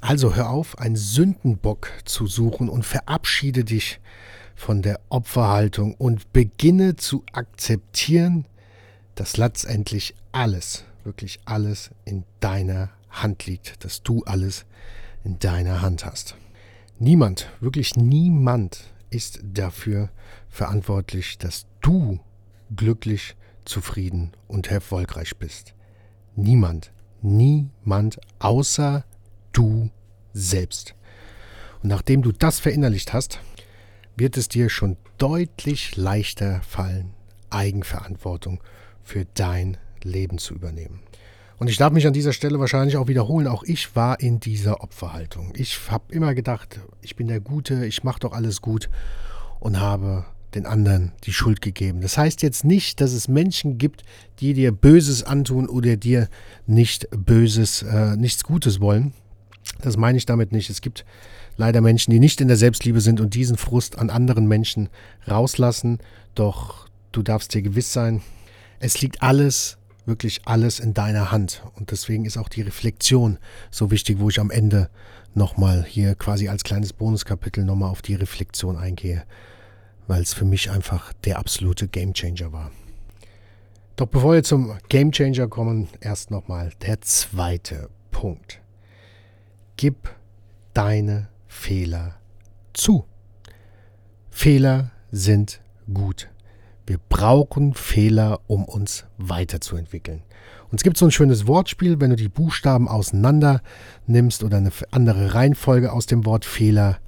Also 0.00 0.36
hör 0.36 0.50
auf, 0.50 0.78
einen 0.78 0.94
Sündenbock 0.94 1.90
zu 2.04 2.28
suchen 2.28 2.68
und 2.68 2.84
verabschiede 2.84 3.64
dich 3.64 3.98
von 4.54 4.80
der 4.80 5.00
Opferhaltung 5.08 5.96
und 5.96 6.32
beginne 6.32 6.94
zu 6.94 7.24
akzeptieren, 7.32 8.46
dass 9.16 9.36
letztendlich 9.36 10.14
alles, 10.30 10.84
wirklich 11.02 11.40
alles 11.46 11.90
in 12.04 12.22
deiner 12.38 12.90
Hand 13.10 13.46
liegt, 13.46 13.84
dass 13.84 14.04
du 14.04 14.22
alles 14.22 14.66
in 15.24 15.40
deiner 15.40 15.82
Hand 15.82 16.06
hast. 16.06 16.36
Niemand, 17.00 17.50
wirklich 17.58 17.96
niemand 17.96 18.84
ist 19.10 19.40
dafür 19.42 20.10
verantwortlich, 20.48 21.38
dass 21.38 21.66
du 21.80 22.20
glücklich, 22.74 23.36
zufrieden 23.64 24.32
und 24.46 24.70
erfolgreich 24.70 25.36
bist. 25.36 25.74
Niemand, 26.36 26.92
niemand 27.22 28.18
außer 28.38 29.04
du 29.52 29.90
selbst. 30.32 30.94
Und 31.82 31.88
nachdem 31.88 32.22
du 32.22 32.32
das 32.32 32.60
verinnerlicht 32.60 33.12
hast, 33.12 33.40
wird 34.16 34.36
es 34.36 34.48
dir 34.48 34.70
schon 34.70 34.96
deutlich 35.18 35.96
leichter 35.96 36.60
fallen, 36.62 37.14
Eigenverantwortung 37.50 38.62
für 39.02 39.24
dein 39.34 39.76
Leben 40.02 40.38
zu 40.38 40.54
übernehmen. 40.54 41.00
Und 41.58 41.68
ich 41.68 41.78
darf 41.78 41.92
mich 41.92 42.06
an 42.06 42.12
dieser 42.12 42.34
Stelle 42.34 42.60
wahrscheinlich 42.60 42.98
auch 42.98 43.08
wiederholen, 43.08 43.46
auch 43.46 43.62
ich 43.62 43.96
war 43.96 44.20
in 44.20 44.40
dieser 44.40 44.82
Opferhaltung. 44.82 45.52
Ich 45.56 45.90
habe 45.90 46.12
immer 46.12 46.34
gedacht, 46.34 46.80
ich 47.00 47.16
bin 47.16 47.28
der 47.28 47.40
Gute, 47.40 47.86
ich 47.86 48.04
mache 48.04 48.20
doch 48.20 48.32
alles 48.32 48.60
gut 48.60 48.90
und 49.58 49.80
habe 49.80 50.26
den 50.54 50.66
anderen 50.66 51.12
die 51.24 51.32
Schuld 51.32 51.60
gegeben. 51.60 52.00
Das 52.00 52.16
heißt 52.16 52.42
jetzt 52.42 52.64
nicht, 52.64 53.00
dass 53.00 53.12
es 53.12 53.28
Menschen 53.28 53.78
gibt, 53.78 54.02
die 54.40 54.54
dir 54.54 54.72
Böses 54.72 55.22
antun 55.22 55.68
oder 55.68 55.96
dir 55.96 56.28
nicht 56.66 57.08
Böses, 57.10 57.82
äh, 57.82 58.16
nichts 58.16 58.44
Gutes 58.44 58.80
wollen. 58.80 59.12
Das 59.82 59.96
meine 59.96 60.18
ich 60.18 60.26
damit 60.26 60.52
nicht. 60.52 60.70
Es 60.70 60.80
gibt 60.80 61.04
leider 61.56 61.80
Menschen, 61.80 62.10
die 62.10 62.20
nicht 62.20 62.40
in 62.40 62.48
der 62.48 62.56
Selbstliebe 62.56 63.00
sind 63.00 63.20
und 63.20 63.34
diesen 63.34 63.56
Frust 63.56 63.98
an 63.98 64.10
anderen 64.10 64.46
Menschen 64.46 64.88
rauslassen. 65.28 65.98
Doch 66.34 66.88
du 67.12 67.22
darfst 67.22 67.54
dir 67.54 67.62
gewiss 67.62 67.92
sein, 67.92 68.22
es 68.78 69.00
liegt 69.00 69.22
alles 69.22 69.78
wirklich 70.06 70.42
alles 70.44 70.78
in 70.80 70.94
deiner 70.94 71.30
Hand. 71.30 71.62
Und 71.74 71.90
deswegen 71.90 72.24
ist 72.24 72.36
auch 72.36 72.48
die 72.48 72.62
Reflexion 72.62 73.38
so 73.70 73.90
wichtig, 73.90 74.18
wo 74.20 74.28
ich 74.28 74.40
am 74.40 74.50
Ende 74.50 74.88
nochmal 75.34 75.84
hier 75.86 76.14
quasi 76.14 76.48
als 76.48 76.64
kleines 76.64 76.92
Bonuskapitel 76.92 77.64
nochmal 77.64 77.90
auf 77.90 78.02
die 78.02 78.14
Reflexion 78.14 78.76
eingehe, 78.76 79.24
weil 80.06 80.22
es 80.22 80.34
für 80.34 80.44
mich 80.44 80.70
einfach 80.70 81.12
der 81.24 81.38
absolute 81.38 81.88
Gamechanger 81.88 82.52
war. 82.52 82.70
Doch 83.96 84.06
bevor 84.06 84.34
wir 84.34 84.42
zum 84.42 84.76
Gamechanger 84.88 85.48
kommen, 85.48 85.88
erst 86.00 86.30
nochmal 86.30 86.72
der 86.82 87.00
zweite 87.00 87.88
Punkt. 88.10 88.60
gib 89.76 90.08
deine 90.72 91.28
Fehler 91.46 92.16
zu. 92.72 93.04
Fehler 94.30 94.90
sind 95.10 95.60
gut. 95.92 96.28
Wir 96.86 96.98
brauchen 97.08 97.74
Fehler, 97.74 98.40
um 98.46 98.64
uns 98.64 99.04
weiterzuentwickeln. 99.18 100.22
Und 100.70 100.78
es 100.80 100.82
gibt 100.82 100.96
so 100.96 101.06
ein 101.06 101.10
schönes 101.10 101.46
Wortspiel, 101.46 102.00
wenn 102.00 102.10
du 102.10 102.16
die 102.16 102.28
Buchstaben 102.28 102.88
auseinander 102.88 103.62
nimmst 104.06 104.44
oder 104.44 104.58
eine 104.58 104.72
andere 104.90 105.34
Reihenfolge 105.34 105.92
aus 105.92 106.06
dem 106.06 106.24
Wort 106.24 106.44
Fehler, 106.44 106.98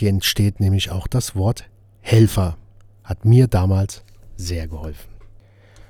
entsteht 0.00 0.58
nämlich 0.58 0.90
auch 0.90 1.06
das 1.06 1.36
Wort 1.36 1.70
Helfer. 2.02 2.58
Hat 3.04 3.24
mir 3.24 3.46
damals 3.46 4.04
sehr 4.36 4.68
geholfen. 4.68 5.10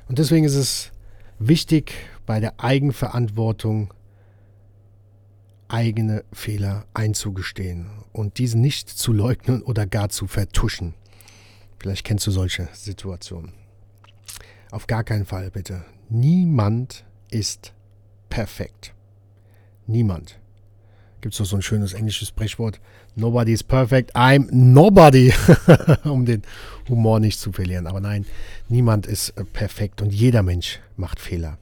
Und 0.09 0.19
deswegen 0.19 0.45
ist 0.45 0.55
es 0.55 0.93
wichtig, 1.39 1.93
bei 2.27 2.39
der 2.39 2.61
Eigenverantwortung 2.61 3.93
eigene 5.69 6.25
Fehler 6.33 6.87
einzugestehen 6.93 7.91
und 8.13 8.39
diese 8.39 8.59
nicht 8.59 8.89
zu 8.89 9.13
leugnen 9.13 9.63
oder 9.63 9.87
gar 9.87 10.11
zu 10.11 10.27
vertuschen. 10.27 10.95
Vielleicht 11.79 12.05
kennst 12.05 12.27
du 12.27 12.31
solche 12.31 12.69
Situationen. 12.75 13.55
Auf 14.71 14.87
gar 14.87 15.03
keinen 15.03 15.25
Fall 15.25 15.51
bitte. 15.51 15.85
Niemand 16.09 17.05
ist 17.31 17.73
perfekt. 18.29 18.95
Niemand. 19.87 20.39
Gibt 21.23 21.35
es 21.35 21.39
doch 21.39 21.47
so 21.47 21.57
ein 21.57 21.63
schönes 21.63 21.93
englisches 21.95 22.29
Sprechwort. 22.29 22.81
Nobody 23.15 23.53
is 23.53 23.63
perfect. 23.63 24.15
I'm 24.17 24.49
nobody. 24.51 25.33
um 26.05 26.27
den 26.27 26.43
Humor 26.89 27.21
nicht 27.21 27.39
zu 27.39 27.53
verlieren. 27.53 27.87
Aber 27.87 28.01
nein, 28.01 28.27
niemand 28.69 29.07
ist 29.07 29.31
äh, 29.31 29.45
perfekt 29.45 30.03
und 30.03 30.13
jeder 30.13 30.43
Mensch 30.43 30.81
macht 30.97 31.21
Fehler. 31.21 31.59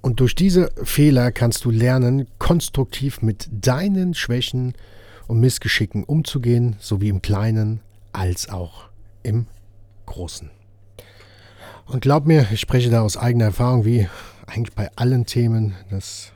Und 0.00 0.18
durch 0.18 0.34
diese 0.34 0.70
Fehler 0.82 1.30
kannst 1.30 1.64
du 1.64 1.70
lernen, 1.70 2.26
konstruktiv 2.38 3.22
mit 3.22 3.48
deinen 3.52 4.14
Schwächen 4.14 4.74
und 5.28 5.38
Missgeschicken 5.38 6.02
umzugehen, 6.02 6.74
sowie 6.80 7.10
im 7.10 7.22
Kleinen 7.22 7.80
als 8.12 8.48
auch 8.48 8.88
im 9.22 9.46
Großen. 10.06 10.50
Und 11.86 12.00
glaub 12.00 12.26
mir, 12.26 12.46
ich 12.50 12.60
spreche 12.60 12.90
da 12.90 13.02
aus 13.02 13.16
eigener 13.16 13.46
Erfahrung, 13.46 13.84
wie 13.84 14.08
eigentlich 14.46 14.74
bei 14.74 14.90
allen 14.96 15.26
Themen, 15.26 15.76
das 15.90 16.32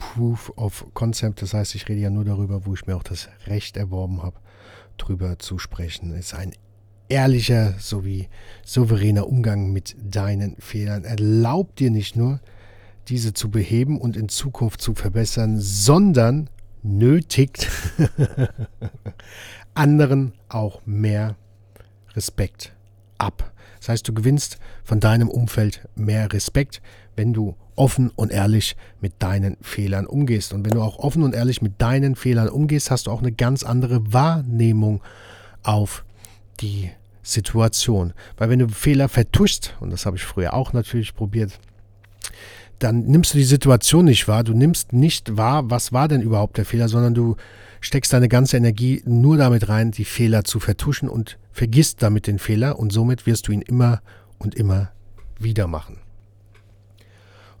Proof 0.00 0.52
of 0.56 0.86
Concept, 0.94 1.42
das 1.42 1.54
heißt, 1.54 1.76
ich 1.76 1.88
rede 1.88 2.00
ja 2.00 2.10
nur 2.10 2.24
darüber, 2.24 2.66
wo 2.66 2.74
ich 2.74 2.86
mir 2.86 2.96
auch 2.96 3.04
das 3.04 3.28
Recht 3.46 3.76
erworben 3.76 4.24
habe, 4.24 4.36
drüber 4.96 5.38
zu 5.38 5.58
sprechen, 5.58 6.12
ist 6.12 6.34
ein 6.34 6.52
ehrlicher 7.08 7.74
sowie 7.78 8.28
souveräner 8.64 9.28
Umgang 9.28 9.72
mit 9.72 9.94
deinen 10.02 10.56
Fehlern. 10.58 11.04
Erlaubt 11.04 11.78
dir 11.78 11.90
nicht 11.90 12.16
nur, 12.16 12.40
diese 13.08 13.34
zu 13.34 13.50
beheben 13.50 14.00
und 14.00 14.16
in 14.16 14.28
Zukunft 14.28 14.80
zu 14.80 14.94
verbessern, 14.94 15.60
sondern 15.60 16.48
nötigt 16.82 17.68
anderen 19.74 20.32
auch 20.48 20.80
mehr 20.86 21.36
Respekt 22.14 22.72
ab. 23.18 23.52
Das 23.80 23.90
heißt, 23.90 24.08
du 24.08 24.14
gewinnst 24.14 24.58
von 24.82 25.00
deinem 25.00 25.28
Umfeld 25.28 25.88
mehr 25.94 26.32
Respekt, 26.32 26.80
wenn 27.16 27.32
du 27.32 27.56
offen 27.80 28.10
und 28.14 28.30
ehrlich 28.30 28.76
mit 29.00 29.14
deinen 29.20 29.56
Fehlern 29.62 30.06
umgehst. 30.06 30.52
Und 30.52 30.66
wenn 30.66 30.72
du 30.72 30.82
auch 30.82 30.98
offen 30.98 31.22
und 31.22 31.34
ehrlich 31.34 31.62
mit 31.62 31.80
deinen 31.80 32.14
Fehlern 32.14 32.50
umgehst, 32.50 32.90
hast 32.90 33.06
du 33.06 33.10
auch 33.10 33.20
eine 33.22 33.32
ganz 33.32 33.62
andere 33.62 34.12
Wahrnehmung 34.12 35.02
auf 35.62 36.04
die 36.60 36.90
Situation. 37.22 38.12
Weil 38.36 38.50
wenn 38.50 38.58
du 38.58 38.68
Fehler 38.68 39.08
vertuschst, 39.08 39.76
und 39.80 39.90
das 39.90 40.04
habe 40.04 40.18
ich 40.18 40.24
früher 40.24 40.52
auch 40.52 40.74
natürlich 40.74 41.14
probiert, 41.14 41.58
dann 42.80 43.06
nimmst 43.06 43.32
du 43.32 43.38
die 43.38 43.44
Situation 43.44 44.04
nicht 44.04 44.28
wahr. 44.28 44.44
Du 44.44 44.52
nimmst 44.52 44.92
nicht 44.92 45.38
wahr, 45.38 45.70
was 45.70 45.90
war 45.90 46.06
denn 46.06 46.20
überhaupt 46.20 46.58
der 46.58 46.66
Fehler, 46.66 46.88
sondern 46.90 47.14
du 47.14 47.36
steckst 47.80 48.12
deine 48.12 48.28
ganze 48.28 48.58
Energie 48.58 49.02
nur 49.06 49.38
damit 49.38 49.70
rein, 49.70 49.90
die 49.90 50.04
Fehler 50.04 50.44
zu 50.44 50.60
vertuschen 50.60 51.08
und 51.08 51.38
vergisst 51.50 52.02
damit 52.02 52.26
den 52.26 52.38
Fehler 52.38 52.78
und 52.78 52.92
somit 52.92 53.24
wirst 53.24 53.48
du 53.48 53.52
ihn 53.52 53.62
immer 53.62 54.02
und 54.38 54.54
immer 54.54 54.90
wieder 55.38 55.66
machen. 55.66 55.96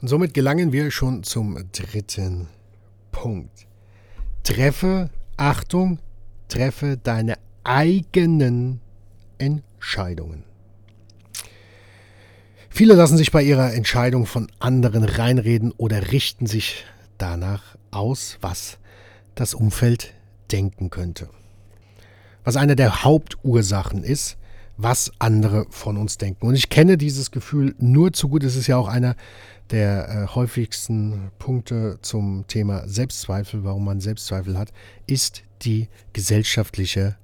Und 0.00 0.08
somit 0.08 0.32
gelangen 0.32 0.72
wir 0.72 0.90
schon 0.90 1.24
zum 1.24 1.58
dritten 1.72 2.48
Punkt. 3.12 3.66
Treffe, 4.42 5.10
Achtung, 5.36 5.98
treffe 6.48 6.96
deine 6.96 7.34
eigenen 7.64 8.80
Entscheidungen. 9.38 10.44
Viele 12.70 12.94
lassen 12.94 13.18
sich 13.18 13.30
bei 13.30 13.42
ihrer 13.42 13.74
Entscheidung 13.74 14.24
von 14.24 14.50
anderen 14.58 15.04
reinreden 15.04 15.72
oder 15.72 16.12
richten 16.12 16.46
sich 16.46 16.86
danach 17.18 17.76
aus, 17.90 18.38
was 18.40 18.78
das 19.34 19.54
Umfeld 19.54 20.14
denken 20.50 20.88
könnte. 20.88 21.28
Was 22.44 22.56
eine 22.56 22.76
der 22.76 23.04
Hauptursachen 23.04 24.02
ist, 24.02 24.38
was 24.78 25.12
andere 25.18 25.66
von 25.68 25.98
uns 25.98 26.16
denken. 26.16 26.46
Und 26.46 26.54
ich 26.54 26.70
kenne 26.70 26.96
dieses 26.96 27.30
Gefühl 27.30 27.74
nur 27.78 28.14
zu 28.14 28.28
gut. 28.28 28.44
Es 28.44 28.56
ist 28.56 28.66
ja 28.66 28.78
auch 28.78 28.88
einer 28.88 29.14
der 29.70 30.08
äh, 30.08 30.34
häufigsten 30.34 31.30
Punkte 31.38 31.98
zum 32.02 32.46
Thema 32.46 32.88
Selbstzweifel, 32.88 33.64
warum 33.64 33.84
man 33.84 34.00
Selbstzweifel 34.00 34.58
hat, 34.58 34.72
ist 35.06 35.42
die 35.62 35.88
gesellschaftliche 36.12 37.16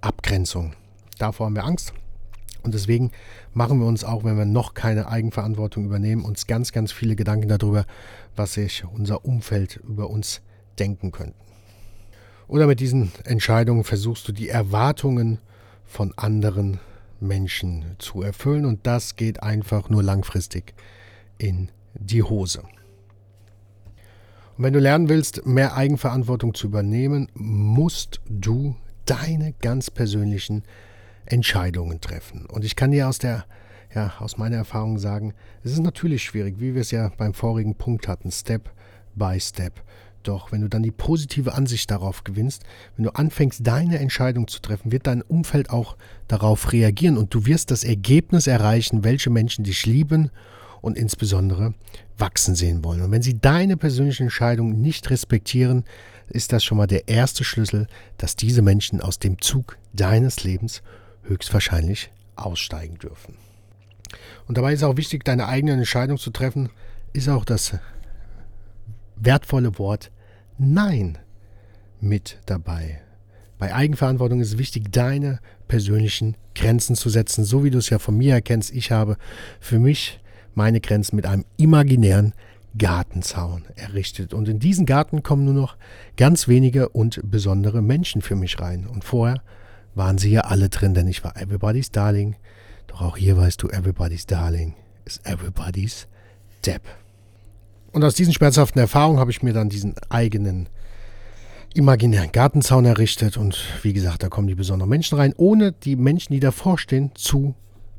Abgrenzung. 0.00 0.74
Davor 1.18 1.46
haben 1.46 1.56
wir 1.56 1.64
Angst. 1.64 1.92
Und 2.62 2.74
deswegen 2.74 3.12
machen 3.54 3.78
wir 3.78 3.86
uns 3.86 4.02
auch, 4.02 4.24
wenn 4.24 4.36
wir 4.36 4.44
noch 4.44 4.74
keine 4.74 5.08
Eigenverantwortung 5.08 5.84
übernehmen, 5.84 6.24
uns 6.24 6.46
ganz, 6.46 6.72
ganz 6.72 6.90
viele 6.90 7.14
Gedanken 7.14 7.48
darüber, 7.48 7.86
was 8.34 8.54
sich 8.54 8.84
unser 8.84 9.24
Umfeld 9.24 9.76
über 9.76 10.10
uns 10.10 10.42
denken 10.78 11.12
könnte. 11.12 11.36
Oder 12.48 12.66
mit 12.66 12.80
diesen 12.80 13.12
Entscheidungen 13.24 13.84
versuchst 13.84 14.26
du 14.28 14.32
die 14.32 14.48
Erwartungen 14.48 15.38
von 15.84 16.12
anderen 16.16 16.80
Menschen 17.20 17.84
zu 17.98 18.22
erfüllen 18.22 18.66
und 18.66 18.86
das 18.86 19.16
geht 19.16 19.42
einfach 19.42 19.88
nur 19.88 20.02
langfristig 20.02 20.74
in 21.38 21.70
die 21.98 22.22
Hose. 22.22 22.62
Und 24.56 24.64
wenn 24.64 24.72
du 24.72 24.78
lernen 24.78 25.08
willst, 25.08 25.46
mehr 25.46 25.76
Eigenverantwortung 25.76 26.54
zu 26.54 26.66
übernehmen, 26.66 27.28
musst 27.34 28.20
du 28.28 28.76
deine 29.04 29.52
ganz 29.60 29.90
persönlichen 29.90 30.62
Entscheidungen 31.26 32.00
treffen. 32.00 32.46
Und 32.46 32.64
ich 32.64 32.76
kann 32.76 32.90
dir 32.90 33.08
aus 33.08 33.18
der 33.18 33.44
ja, 33.94 34.12
aus 34.18 34.36
meiner 34.36 34.56
Erfahrung 34.56 34.98
sagen, 34.98 35.32
es 35.62 35.72
ist 35.72 35.82
natürlich 35.82 36.22
schwierig, 36.22 36.60
wie 36.60 36.74
wir 36.74 36.82
es 36.82 36.90
ja 36.90 37.10
beim 37.16 37.34
vorigen 37.34 37.74
Punkt 37.74 38.08
hatten, 38.08 38.30
Step 38.30 38.70
by 39.14 39.40
Step. 39.40 39.82
Doch 40.22 40.52
wenn 40.52 40.60
du 40.60 40.68
dann 40.68 40.82
die 40.82 40.90
positive 40.90 41.54
Ansicht 41.54 41.90
darauf 41.90 42.24
gewinnst, 42.24 42.64
wenn 42.96 43.04
du 43.04 43.14
anfängst, 43.14 43.66
deine 43.66 43.98
Entscheidung 43.98 44.48
zu 44.48 44.60
treffen, 44.60 44.92
wird 44.92 45.06
dein 45.06 45.22
Umfeld 45.22 45.70
auch 45.70 45.96
darauf 46.28 46.72
reagieren 46.72 47.16
und 47.16 47.32
du 47.32 47.46
wirst 47.46 47.70
das 47.70 47.84
Ergebnis 47.84 48.46
erreichen, 48.46 49.04
welche 49.04 49.30
Menschen 49.30 49.64
dich 49.64 49.86
lieben 49.86 50.30
und 50.86 50.96
insbesondere 50.96 51.74
wachsen 52.16 52.54
sehen 52.54 52.84
wollen. 52.84 53.02
Und 53.02 53.10
wenn 53.10 53.20
sie 53.20 53.40
deine 53.40 53.76
persönliche 53.76 54.22
Entscheidung 54.22 54.80
nicht 54.80 55.10
respektieren, 55.10 55.82
ist 56.28 56.52
das 56.52 56.62
schon 56.62 56.78
mal 56.78 56.86
der 56.86 57.08
erste 57.08 57.42
Schlüssel, 57.42 57.88
dass 58.18 58.36
diese 58.36 58.62
Menschen 58.62 59.00
aus 59.00 59.18
dem 59.18 59.40
Zug 59.40 59.78
deines 59.92 60.44
Lebens 60.44 60.82
höchstwahrscheinlich 61.24 62.12
aussteigen 62.36 62.98
dürfen. 62.98 63.34
Und 64.46 64.58
dabei 64.58 64.74
ist 64.74 64.84
auch 64.84 64.96
wichtig, 64.96 65.24
deine 65.24 65.48
eigene 65.48 65.72
Entscheidung 65.72 66.18
zu 66.18 66.30
treffen, 66.30 66.68
ist 67.12 67.28
auch 67.28 67.44
das 67.44 67.76
wertvolle 69.16 69.80
Wort 69.80 70.12
Nein 70.56 71.18
mit 72.00 72.38
dabei. 72.46 73.00
Bei 73.58 73.74
Eigenverantwortung 73.74 74.40
ist 74.40 74.52
es 74.52 74.58
wichtig, 74.58 74.92
deine 74.92 75.40
persönlichen 75.66 76.36
Grenzen 76.54 76.94
zu 76.94 77.08
setzen, 77.08 77.44
so 77.44 77.64
wie 77.64 77.70
du 77.70 77.78
es 77.78 77.90
ja 77.90 77.98
von 77.98 78.16
mir 78.16 78.34
erkennst. 78.34 78.70
Ich 78.70 78.92
habe 78.92 79.16
für 79.58 79.80
mich 79.80 80.20
meine 80.56 80.80
Grenzen 80.80 81.16
mit 81.16 81.26
einem 81.26 81.44
imaginären 81.56 82.32
Gartenzaun 82.78 83.64
errichtet. 83.76 84.34
Und 84.34 84.48
in 84.48 84.58
diesen 84.58 84.86
Garten 84.86 85.22
kommen 85.22 85.44
nur 85.44 85.54
noch 85.54 85.76
ganz 86.16 86.48
wenige 86.48 86.88
und 86.88 87.20
besondere 87.24 87.82
Menschen 87.82 88.22
für 88.22 88.36
mich 88.36 88.58
rein. 88.60 88.86
Und 88.86 89.04
vorher 89.04 89.42
waren 89.94 90.18
sie 90.18 90.30
ja 90.30 90.42
alle 90.42 90.68
drin, 90.68 90.94
denn 90.94 91.08
ich 91.08 91.24
war 91.24 91.36
Everybody's 91.36 91.90
Darling. 91.90 92.36
Doch 92.86 93.00
auch 93.00 93.16
hier 93.16 93.36
weißt 93.36 93.62
du, 93.62 93.68
Everybody's 93.68 94.26
Darling 94.26 94.74
ist 95.04 95.26
Everybody's 95.26 96.06
Depp. 96.64 96.82
Und 97.92 98.04
aus 98.04 98.14
diesen 98.14 98.34
schmerzhaften 98.34 98.80
Erfahrungen 98.80 99.18
habe 99.18 99.30
ich 99.30 99.42
mir 99.42 99.52
dann 99.52 99.68
diesen 99.68 99.94
eigenen 100.10 100.68
imaginären 101.74 102.32
Gartenzaun 102.32 102.84
errichtet. 102.84 103.36
Und 103.36 103.58
wie 103.82 103.92
gesagt, 103.92 104.22
da 104.22 104.28
kommen 104.28 104.48
die 104.48 104.54
besonderen 104.54 104.90
Menschen 104.90 105.18
rein, 105.18 105.32
ohne 105.36 105.72
die 105.72 105.96
Menschen, 105.96 106.32
die 106.32 106.40
davor 106.40 106.78
stehen, 106.78 107.10
zu 107.14 107.54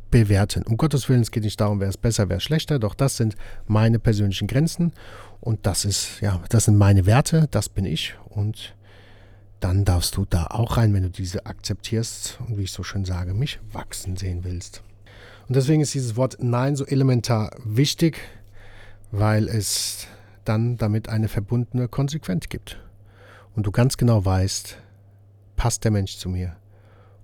bewerten. 0.10 0.64
Um 0.64 0.78
Gottes 0.78 1.10
Willen, 1.10 1.22
es 1.22 1.32
geht 1.32 1.44
nicht 1.44 1.60
darum, 1.60 1.80
wer 1.80 1.90
ist 1.90 2.02
besser, 2.02 2.30
wer 2.30 2.38
ist 2.38 2.44
schlechter, 2.44 2.80
doch 2.80 2.96
das 2.96 3.18
sind 3.18 3.36
meine 3.68 4.00
persönlichen 4.00 4.48
Grenzen 4.48 4.94
und 5.40 5.66
das 5.66 5.86
ist, 5.86 6.22
ja, 6.22 6.42
das 6.50 6.66
sind 6.66 6.78
meine 6.78 7.06
Werte, 7.06 7.48
das 7.52 7.70
bin 7.70 7.86
ich 7.86 8.16
und 8.30 8.76
dann 9.60 9.86
darfst 9.86 10.16
du 10.18 10.26
da 10.26 10.48
auch 10.48 10.78
rein, 10.78 10.94
wenn 10.94 11.04
du 11.04 11.10
diese 11.10 11.46
akzeptierst 11.46 12.40
und 12.48 12.58
wie 12.58 12.64
ich 12.64 12.72
so 12.72 12.84
schön 12.84 13.06
sage, 13.06 13.34
mich 13.34 13.60
wachsen 13.72 14.16
sehen 14.16 14.44
willst. 14.44 14.84
Und 15.48 15.56
deswegen 15.56 15.82
ist 15.82 15.94
dieses 15.94 16.16
Wort 16.16 16.38
Nein 16.40 16.76
so 16.76 16.86
elementar 16.86 17.56
wichtig, 17.64 18.20
weil 19.12 19.48
es 19.48 20.08
dann 20.46 20.78
damit 20.78 21.10
eine 21.10 21.28
verbundene 21.28 21.88
Konsequenz 21.88 22.50
gibt. 22.50 22.80
und 23.56 23.66
du 23.66 23.72
ganz 23.72 23.98
genau 23.98 24.24
weißt, 24.24 24.78
passt 25.56 25.84
der 25.84 25.92
Mensch 25.92 26.18
zu 26.18 26.30
mir 26.30 26.56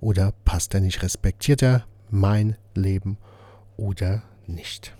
oder 0.02 0.34
passt 0.46 0.74
er 0.74 0.82
nicht, 0.82 1.04
respektiert 1.04 1.62
er 1.62 1.86
mein 2.14 2.56
Leben 2.76 3.18
oder 3.76 4.22
nicht. 4.46 4.94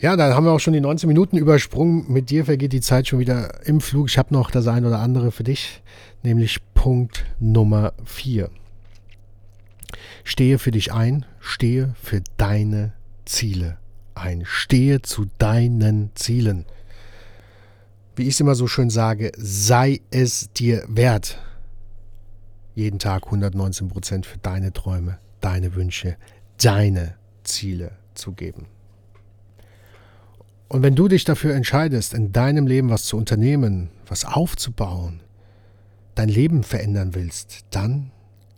Ja, 0.00 0.16
dann 0.16 0.34
haben 0.34 0.44
wir 0.44 0.52
auch 0.52 0.60
schon 0.60 0.72
die 0.72 0.80
19 0.80 1.06
Minuten 1.06 1.36
übersprungen. 1.36 2.10
Mit 2.10 2.30
dir 2.30 2.46
vergeht 2.46 2.72
die 2.72 2.80
Zeit 2.80 3.06
schon 3.06 3.18
wieder 3.18 3.66
im 3.66 3.80
Flug. 3.80 4.08
Ich 4.08 4.18
habe 4.18 4.34
noch 4.34 4.50
das 4.50 4.66
ein 4.66 4.84
oder 4.84 4.98
andere 4.98 5.30
für 5.30 5.44
dich, 5.44 5.82
nämlich 6.22 6.58
Punkt 6.74 7.26
Nummer 7.38 7.92
4. 8.04 8.50
Stehe 10.24 10.58
für 10.58 10.70
dich 10.70 10.92
ein, 10.92 11.26
stehe 11.38 11.94
für 12.02 12.22
deine 12.36 12.92
Ziele 13.24 13.76
ein. 14.14 14.44
Stehe 14.44 15.02
zu 15.02 15.26
deinen 15.38 16.10
Zielen. 16.14 16.64
Wie 18.16 18.22
ich 18.22 18.34
es 18.34 18.40
immer 18.40 18.54
so 18.54 18.66
schön 18.66 18.90
sage, 18.90 19.32
sei 19.36 20.00
es 20.10 20.50
dir 20.52 20.84
wert. 20.88 21.38
Jeden 22.74 22.98
Tag 22.98 23.24
119 23.26 23.88
Prozent 23.88 24.26
für 24.26 24.38
deine 24.38 24.72
Träume, 24.72 25.18
deine 25.40 25.74
Wünsche, 25.74 26.16
deine 26.62 27.14
Ziele 27.42 27.92
zu 28.14 28.32
geben. 28.32 28.66
Und 30.68 30.82
wenn 30.82 30.94
du 30.94 31.08
dich 31.08 31.24
dafür 31.24 31.54
entscheidest, 31.54 32.14
in 32.14 32.32
deinem 32.32 32.66
Leben 32.66 32.90
was 32.90 33.04
zu 33.04 33.16
unternehmen, 33.16 33.90
was 34.06 34.24
aufzubauen, 34.24 35.20
dein 36.14 36.28
Leben 36.28 36.62
verändern 36.62 37.14
willst, 37.14 37.64
dann 37.70 38.12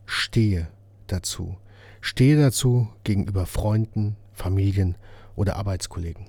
stehe 0.04 0.68
dazu. 1.06 1.56
Stehe 2.02 2.36
dazu 2.36 2.88
gegenüber 3.04 3.46
Freunden, 3.46 4.16
Familien 4.32 4.96
oder 5.36 5.56
Arbeitskollegen. 5.56 6.26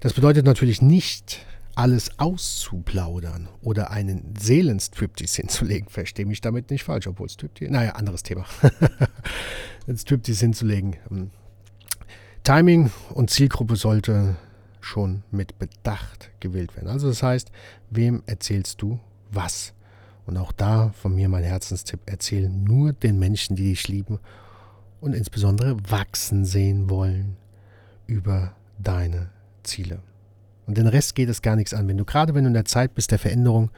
Das 0.00 0.12
bedeutet 0.12 0.44
natürlich 0.44 0.82
nicht, 0.82 1.44
alles 1.76 2.18
auszuplaudern 2.18 3.48
oder 3.60 3.90
einen 3.90 4.34
Seelenstriptease 4.36 5.42
hinzulegen. 5.42 5.88
Verstehe 5.88 6.26
mich 6.26 6.40
damit 6.40 6.70
nicht 6.70 6.84
falsch, 6.84 7.06
obwohl 7.06 7.28
Striptease, 7.28 7.70
naja, 7.70 7.92
anderes 7.92 8.22
Thema. 8.22 8.46
Striptease 9.94 10.40
hinzulegen. 10.40 10.96
Ähm, 11.10 11.30
Timing 12.42 12.90
und 13.10 13.30
Zielgruppe 13.30 13.76
sollte 13.76 14.36
schon 14.80 15.22
mit 15.30 15.58
Bedacht 15.58 16.30
gewählt 16.40 16.74
werden. 16.76 16.88
Also 16.88 17.08
das 17.08 17.22
heißt, 17.22 17.50
wem 17.90 18.22
erzählst 18.26 18.80
du 18.80 18.98
was? 19.30 19.74
Und 20.24 20.38
auch 20.38 20.52
da 20.52 20.90
von 20.90 21.14
mir 21.14 21.28
mein 21.28 21.44
Herzenstipp, 21.44 22.00
erzähl 22.06 22.48
nur 22.48 22.92
den 22.92 23.18
Menschen, 23.18 23.54
die 23.54 23.70
dich 23.70 23.86
lieben 23.86 24.18
und 25.00 25.14
insbesondere 25.14 25.76
wachsen 25.90 26.44
sehen 26.44 26.88
wollen 26.88 27.36
über 28.06 28.56
deine 28.78 29.30
Ziele. 29.62 30.00
Und 30.66 30.76
den 30.76 30.86
Rest 30.86 31.14
geht 31.14 31.28
es 31.28 31.42
gar 31.42 31.56
nichts 31.56 31.74
an. 31.74 31.88
Wenn 31.88 31.96
du 31.96 32.04
gerade, 32.04 32.34
wenn 32.34 32.44
du 32.44 32.48
in 32.48 32.54
der 32.54 32.64
Zeit 32.64 32.94
bist 32.94 33.12
der 33.12 33.18
Veränderung, 33.18 33.70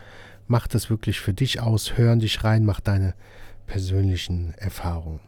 mach 0.46 0.66
das 0.66 0.90
wirklich 0.90 1.20
für 1.20 1.34
dich 1.34 1.60
aus, 1.60 1.96
hör 1.96 2.16
dich 2.16 2.42
rein, 2.44 2.64
mach 2.64 2.80
deine 2.80 3.14
persönlichen 3.66 4.54
Erfahrungen. 4.54 5.20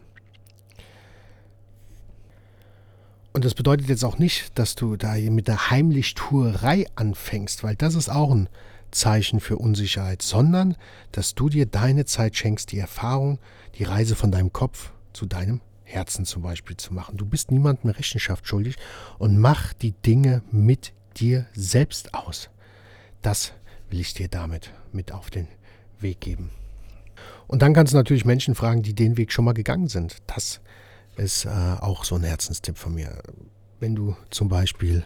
Und 3.33 3.45
das 3.45 3.53
bedeutet 3.53 3.87
jetzt 3.87 4.03
auch 4.03 4.17
nicht, 4.17 4.57
dass 4.59 4.75
du 4.75 4.97
da 4.97 5.13
mit 5.15 5.47
der 5.47 5.69
Heimlichtuerei 5.69 6.85
anfängst, 6.95 7.63
weil 7.63 7.75
das 7.75 7.95
ist 7.95 8.09
auch 8.09 8.31
ein 8.31 8.49
Zeichen 8.91 9.39
für 9.39 9.57
Unsicherheit, 9.57 10.21
sondern 10.21 10.75
dass 11.13 11.33
du 11.33 11.47
dir 11.47 11.65
deine 11.65 12.03
Zeit 12.03 12.35
schenkst, 12.35 12.73
die 12.73 12.79
Erfahrung, 12.79 13.39
die 13.75 13.85
Reise 13.85 14.15
von 14.15 14.31
deinem 14.31 14.51
Kopf 14.51 14.91
zu 15.13 15.25
deinem 15.25 15.61
Herzen 15.83 16.25
zum 16.25 16.41
Beispiel 16.41 16.75
zu 16.75 16.93
machen. 16.93 17.15
Du 17.15 17.25
bist 17.25 17.51
niemandem 17.51 17.91
Rechenschaft 17.91 18.47
schuldig 18.47 18.75
und 19.17 19.37
mach 19.37 19.71
die 19.73 19.93
Dinge 19.93 20.41
mit 20.51 20.91
dir 21.17 21.45
selbst 21.53 22.13
aus. 22.13 22.49
Das 23.21 23.53
will 23.89 23.99
ich 23.99 24.13
dir 24.13 24.27
damit 24.27 24.71
mit 24.91 25.11
auf 25.11 25.29
den 25.29 25.47
Weg 25.99 26.21
geben. 26.21 26.49
Und 27.47 27.61
dann 27.61 27.73
kannst 27.73 27.93
du 27.93 27.97
natürlich 27.97 28.25
Menschen 28.25 28.55
fragen, 28.55 28.81
die 28.81 28.93
den 28.93 29.17
Weg 29.17 29.31
schon 29.31 29.45
mal 29.45 29.53
gegangen 29.53 29.87
sind. 29.87 30.17
Das 30.27 30.61
ist 31.17 31.45
äh, 31.45 31.49
auch 31.49 32.03
so 32.05 32.15
ein 32.15 32.23
Herzenstipp 32.23 32.77
von 32.77 32.95
mir. 32.95 33.21
Wenn 33.79 33.95
du 33.95 34.15
zum 34.29 34.47
Beispiel 34.47 35.03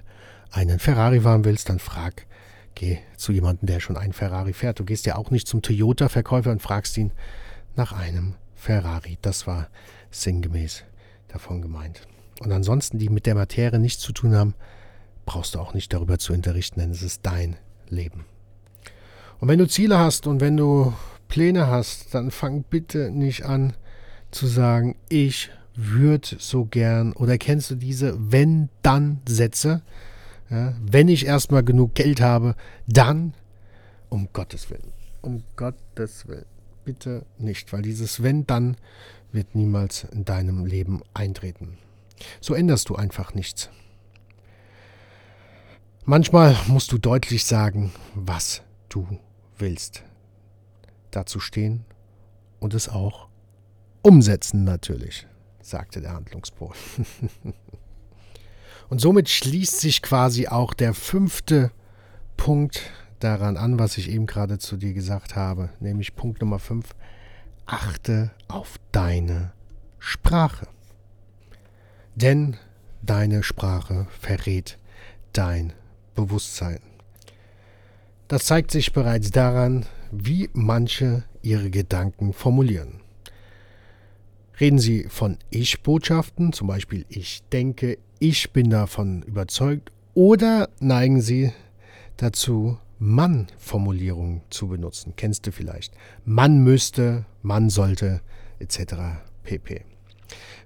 einen 0.52 0.80
Ferrari 0.80 1.22
fahren 1.22 1.44
willst, 1.44 1.70
dann 1.70 1.80
frag, 1.80 2.26
geh 2.76 3.00
zu 3.18 3.32
jemandem, 3.32 3.68
der 3.68 3.80
schon 3.80 3.98
einen 3.98 4.14
Ferrari 4.14 4.54
fährt. 4.54 4.80
Du 4.80 4.86
gehst 4.86 5.06
ja 5.06 5.16
auch 5.16 5.32
nicht 5.32 5.48
zum 5.48 5.62
Toyota-Verkäufer 5.62 6.52
und 6.52 6.62
fragst 6.62 6.98
ihn 6.98 7.12
nach 7.76 7.92
einem 7.92 8.36
Ferrari. 8.54 9.18
Das 9.22 9.48
war 9.48 9.70
sinngemäß 10.12 10.84
davon 11.28 11.62
gemeint. 11.62 12.02
Und 12.40 12.52
ansonsten, 12.52 13.00
die 13.00 13.10
mit 13.10 13.26
der 13.26 13.36
Materie 13.36 13.80
nichts 13.80 14.02
zu 14.04 14.12
tun 14.12 14.36
haben, 14.36 14.54
brauchst 15.26 15.56
du 15.56 15.60
auch 15.60 15.74
nicht 15.74 15.94
darüber 15.94 16.18
zu 16.18 16.34
unterrichten, 16.34 16.80
denn 16.80 16.92
es 16.92 17.02
ist 17.02 17.26
dein 17.26 17.58
Leben. 17.90 18.26
Und 19.40 19.48
wenn 19.48 19.60
du 19.60 19.68
Ziele 19.68 20.00
hast 20.00 20.28
und 20.28 20.42
wenn 20.42 20.58
du 20.58 20.94
Pläne 21.28 21.68
hast, 21.68 22.14
dann 22.14 22.32
fang 22.32 22.64
bitte 22.64 23.12
nicht 23.12 23.46
an 23.46 23.74
zu 24.32 24.48
sagen, 24.48 24.96
ich 25.10 25.50
würde 25.76 26.38
so 26.40 26.66
gern, 26.66 27.14
oder 27.14 27.38
kennst 27.38 27.72
du 27.72 27.76
diese 27.76 28.32
Wenn-Dann-Sätze? 28.32 29.82
Ja, 30.50 30.74
wenn 30.80 31.08
ich 31.08 31.26
erstmal 31.26 31.64
genug 31.64 31.96
Geld 31.96 32.22
habe, 32.22 32.56
dann, 32.88 33.34
um 34.10 34.30
Gottes 34.32 34.70
Willen, 34.70 34.94
um 35.22 35.44
Gottes 35.56 36.28
Willen, 36.28 36.46
bitte 36.86 37.26
nicht, 37.40 37.74
weil 37.74 37.82
dieses 37.82 38.22
Wenn-Dann 38.22 38.78
wird 39.32 39.56
niemals 39.56 40.06
in 40.12 40.24
deinem 40.24 40.66
Leben 40.66 41.02
eintreten. 41.14 41.78
So 42.40 42.54
änderst 42.54 42.90
du 42.90 42.96
einfach 42.96 43.34
nichts. 43.34 43.70
Manchmal 46.06 46.56
musst 46.68 46.92
du 46.92 46.98
deutlich 46.98 47.46
sagen, 47.46 47.92
was 48.14 48.62
du 48.90 49.08
willst. 49.58 50.04
Dazu 51.12 51.40
stehen 51.40 51.86
und 52.60 52.74
es 52.74 52.90
auch 52.90 53.28
umsetzen 54.02 54.64
natürlich 54.64 55.28
sagte 55.66 56.00
der 56.02 56.14
Handlungspol. 56.14 56.74
Und 58.90 59.02
somit 59.02 59.30
schließt 59.30 59.80
sich 59.80 60.04
quasi 60.04 60.48
auch 60.48 60.74
der 60.76 60.94
fünfte 60.94 61.72
Punkt 62.38 62.82
daran 63.20 63.58
an, 63.58 63.80
was 63.80 63.98
ich 63.98 64.10
eben 64.10 64.28
gerade 64.28 64.60
zu 64.60 64.78
dir 64.78 64.94
gesagt 64.94 65.36
habe, 65.36 65.70
nämlich 65.80 66.16
Punkt 66.16 66.42
Nummer 66.42 66.60
5. 66.60 66.88
Achte 67.66 68.30
auf 68.48 68.76
deine 68.92 69.54
Sprache. 69.98 70.68
Denn 72.14 72.58
deine 73.02 73.42
Sprache 73.42 74.06
verrät 74.20 74.78
dein 75.34 75.74
Bewusstsein. 76.16 76.80
Das 78.28 78.46
zeigt 78.46 78.72
sich 78.72 78.92
bereits 78.92 79.30
daran, 79.30 79.86
wie 80.12 80.50
manche 80.54 81.24
ihre 81.44 81.70
Gedanken 81.70 82.34
formulieren. 82.34 83.02
Reden 84.60 84.80
Sie 84.80 85.06
von 85.10 85.38
Ich-Botschaften, 85.50 86.54
zum 86.54 86.68
Beispiel 86.68 87.06
ich 87.10 87.44
denke, 87.52 87.98
ich 88.20 88.52
bin 88.52 88.70
davon 88.70 89.22
überzeugt, 89.24 89.92
oder 90.14 90.70
neigen 90.80 91.22
Sie 91.22 91.52
dazu, 92.18 92.78
Mann-Formulierungen 93.00 94.42
zu 94.50 94.70
benutzen? 94.70 95.14
Kennst 95.18 95.46
du 95.46 95.52
vielleicht? 95.52 95.94
Man 96.24 96.64
müsste, 96.64 97.26
man 97.42 97.70
sollte, 97.70 98.22
etc. 98.60 98.96
pp. 99.44 99.84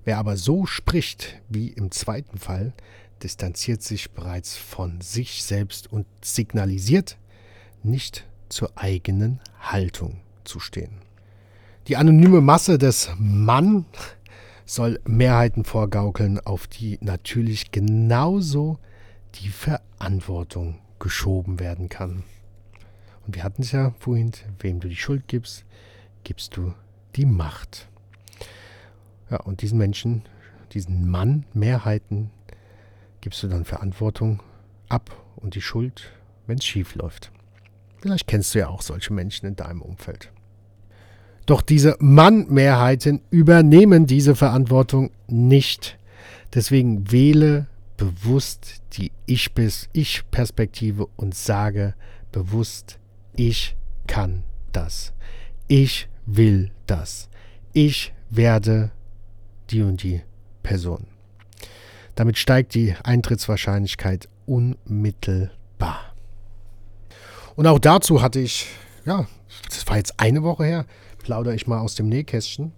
Wer 0.05 0.17
aber 0.19 0.37
so 0.37 0.65
spricht 0.65 1.41
wie 1.49 1.69
im 1.69 1.91
zweiten 1.91 2.37
Fall, 2.37 2.73
distanziert 3.23 3.81
sich 3.81 4.11
bereits 4.11 4.55
von 4.55 5.01
sich 5.01 5.43
selbst 5.43 5.91
und 5.91 6.05
signalisiert, 6.23 7.17
nicht 7.83 8.25
zur 8.49 8.71
eigenen 8.75 9.39
Haltung 9.59 10.21
zu 10.43 10.59
stehen. 10.59 11.01
Die 11.87 11.97
anonyme 11.97 12.41
Masse 12.41 12.77
des 12.77 13.09
Mann 13.17 13.85
soll 14.65 14.99
Mehrheiten 15.05 15.63
vorgaukeln, 15.63 16.39
auf 16.39 16.67
die 16.67 16.97
natürlich 17.01 17.71
genauso 17.71 18.77
die 19.35 19.49
Verantwortung 19.49 20.79
geschoben 20.99 21.59
werden 21.59 21.89
kann. 21.89 22.23
Und 23.25 23.35
wir 23.35 23.43
hatten 23.43 23.61
es 23.63 23.71
ja 23.71 23.93
vorhin, 23.99 24.31
wem 24.59 24.79
du 24.79 24.87
die 24.87 24.95
Schuld 24.95 25.27
gibst, 25.27 25.65
gibst 26.23 26.55
du 26.57 26.73
die 27.15 27.25
Macht. 27.25 27.87
Ja, 29.29 29.37
und 29.41 29.61
diesen 29.61 29.77
Menschen, 29.77 30.23
diesen 30.73 31.09
Mann, 31.09 31.45
Mehrheiten, 31.53 32.31
gibst 33.21 33.43
du 33.43 33.47
dann 33.47 33.65
Verantwortung 33.65 34.41
ab 34.87 35.15
und 35.35 35.55
die 35.55 35.61
Schuld, 35.61 36.11
wenn 36.47 36.57
es 36.57 36.65
schief 36.65 36.95
läuft. 36.95 37.31
Vielleicht 38.01 38.27
kennst 38.27 38.55
du 38.55 38.59
ja 38.59 38.69
auch 38.69 38.81
solche 38.81 39.13
Menschen 39.13 39.45
in 39.45 39.55
deinem 39.55 39.81
Umfeld. 39.81 40.31
Doch 41.45 41.61
diese 41.61 41.95
Mann-Mehrheiten 41.99 43.21
übernehmen 43.31 44.05
diese 44.05 44.35
Verantwortung 44.35 45.11
nicht. 45.27 45.97
Deswegen 46.53 47.11
wähle 47.11 47.67
bewusst 47.97 48.81
die 48.93 49.11
Ich-Perspektive 49.25 51.07
und 51.15 51.35
sage 51.35 51.95
bewusst, 52.31 52.99
ich 53.35 53.75
kann 54.07 54.43
das. 54.71 55.13
Ich 55.67 56.07
will 56.25 56.71
das. 56.85 57.29
Ich 57.73 58.13
werde 58.29 58.91
die 59.69 59.81
und 59.81 60.03
die 60.03 60.21
Person. 60.63 61.07
Damit 62.15 62.37
steigt 62.37 62.73
die 62.73 62.95
Eintrittswahrscheinlichkeit 63.03 64.27
unmittelbar. 64.45 66.13
Und 67.55 67.67
auch 67.67 67.79
dazu 67.79 68.21
hatte 68.21 68.39
ich, 68.39 68.67
ja, 69.05 69.27
das 69.69 69.87
war 69.87 69.97
jetzt 69.97 70.19
eine 70.19 70.43
Woche 70.43 70.65
her, 70.65 70.85
plaudere 71.17 71.55
ich 71.55 71.67
mal 71.67 71.79
aus 71.79 71.95
dem 71.95 72.07
Nähkästchen. 72.07 72.71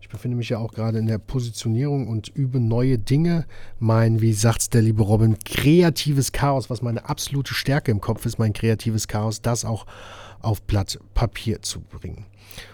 Ich 0.00 0.08
befinde 0.08 0.36
mich 0.36 0.48
ja 0.48 0.58
auch 0.58 0.72
gerade 0.72 0.98
in 0.98 1.06
der 1.06 1.18
Positionierung 1.18 2.08
und 2.08 2.28
übe 2.28 2.60
neue 2.60 2.98
Dinge. 2.98 3.46
Mein, 3.78 4.20
wie 4.20 4.32
sagt's 4.32 4.70
der 4.70 4.82
liebe 4.82 5.02
Robin, 5.02 5.38
kreatives 5.44 6.32
Chaos, 6.32 6.70
was 6.70 6.82
meine 6.82 7.08
absolute 7.08 7.54
Stärke 7.54 7.90
im 7.90 8.00
Kopf 8.00 8.24
ist, 8.26 8.38
mein 8.38 8.52
kreatives 8.52 9.08
Chaos, 9.08 9.42
das 9.42 9.64
auch 9.64 9.86
auf 10.40 10.62
Blatt 10.62 10.98
Papier 11.14 11.62
zu 11.62 11.80
bringen. 11.80 12.26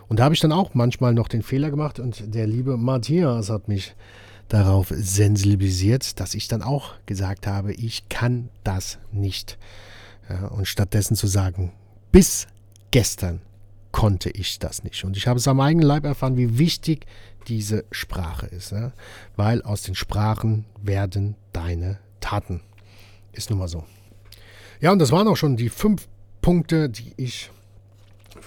Und 0.08 0.18
da 0.18 0.24
habe 0.24 0.34
ich 0.34 0.40
dann 0.40 0.52
auch 0.52 0.74
manchmal 0.74 1.14
noch 1.14 1.28
den 1.28 1.42
Fehler 1.42 1.70
gemacht 1.70 2.00
und 2.00 2.34
der 2.34 2.46
liebe 2.46 2.76
Matthias 2.76 3.48
hat 3.48 3.68
mich 3.68 3.94
darauf 4.50 4.92
sensibilisiert, 4.94 6.20
dass 6.20 6.34
ich 6.34 6.48
dann 6.48 6.62
auch 6.62 6.94
gesagt 7.06 7.46
habe, 7.46 7.72
ich 7.72 8.08
kann 8.08 8.50
das 8.64 8.98
nicht. 9.12 9.58
Ja, 10.28 10.48
und 10.48 10.66
stattdessen 10.66 11.16
zu 11.16 11.26
sagen, 11.26 11.72
bis 12.12 12.46
gestern 12.90 13.40
konnte 13.92 14.30
ich 14.30 14.58
das 14.58 14.84
nicht. 14.84 15.04
Und 15.04 15.16
ich 15.16 15.26
habe 15.26 15.38
es 15.38 15.48
am 15.48 15.60
eigenen 15.60 15.86
Leib 15.86 16.04
erfahren, 16.04 16.36
wie 16.36 16.58
wichtig 16.58 17.06
diese 17.48 17.84
Sprache 17.90 18.46
ist. 18.46 18.72
Ja? 18.72 18.92
Weil 19.36 19.62
aus 19.62 19.82
den 19.82 19.94
Sprachen 19.94 20.66
werden 20.82 21.36
deine 21.52 21.98
Taten. 22.20 22.60
Ist 23.32 23.50
nun 23.50 23.60
mal 23.60 23.68
so. 23.68 23.84
Ja, 24.80 24.92
und 24.92 24.98
das 24.98 25.12
waren 25.12 25.28
auch 25.28 25.36
schon 25.36 25.56
die 25.56 25.68
fünf 25.68 26.08
Punkte, 26.42 26.88
die 26.88 27.12
ich 27.16 27.50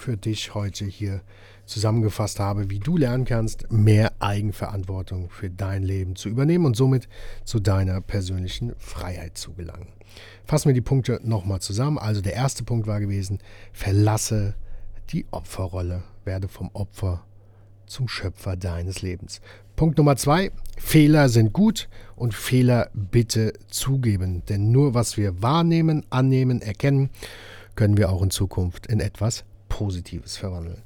für 0.04 0.18
dich 0.18 0.52
heute 0.52 0.84
hier 0.84 1.22
zusammengefasst 1.64 2.38
habe, 2.38 2.68
wie 2.68 2.78
du 2.78 2.98
lernen 2.98 3.24
kannst, 3.24 3.72
mehr 3.72 4.12
Eigenverantwortung 4.18 5.30
für 5.30 5.48
dein 5.48 5.82
Leben 5.82 6.14
zu 6.14 6.28
übernehmen 6.28 6.66
und 6.66 6.76
somit 6.76 7.08
zu 7.46 7.58
deiner 7.58 8.02
persönlichen 8.02 8.74
Freiheit 8.76 9.38
zu 9.38 9.54
gelangen. 9.54 9.88
Fassen 10.44 10.68
wir 10.68 10.74
die 10.74 10.82
Punkte 10.82 11.20
nochmal 11.24 11.60
zusammen. 11.60 11.96
Also 11.96 12.20
der 12.20 12.34
erste 12.34 12.64
Punkt 12.64 12.86
war 12.86 13.00
gewesen, 13.00 13.38
verlasse 13.72 14.54
die 15.08 15.24
Opferrolle, 15.30 16.02
werde 16.26 16.48
vom 16.48 16.68
Opfer 16.74 17.24
zum 17.86 18.06
Schöpfer 18.06 18.56
deines 18.56 19.00
Lebens. 19.00 19.40
Punkt 19.74 19.96
Nummer 19.96 20.16
zwei, 20.16 20.52
Fehler 20.76 21.30
sind 21.30 21.54
gut 21.54 21.88
und 22.14 22.34
Fehler 22.34 22.90
bitte 22.92 23.54
zugeben. 23.68 24.42
Denn 24.50 24.70
nur 24.70 24.92
was 24.92 25.16
wir 25.16 25.40
wahrnehmen, 25.40 26.04
annehmen, 26.10 26.60
erkennen, 26.60 27.08
können 27.74 27.96
wir 27.96 28.10
auch 28.10 28.22
in 28.22 28.30
Zukunft 28.30 28.86
in 28.86 29.00
etwas 29.00 29.44
Positives 29.74 30.36
verwandeln. 30.36 30.82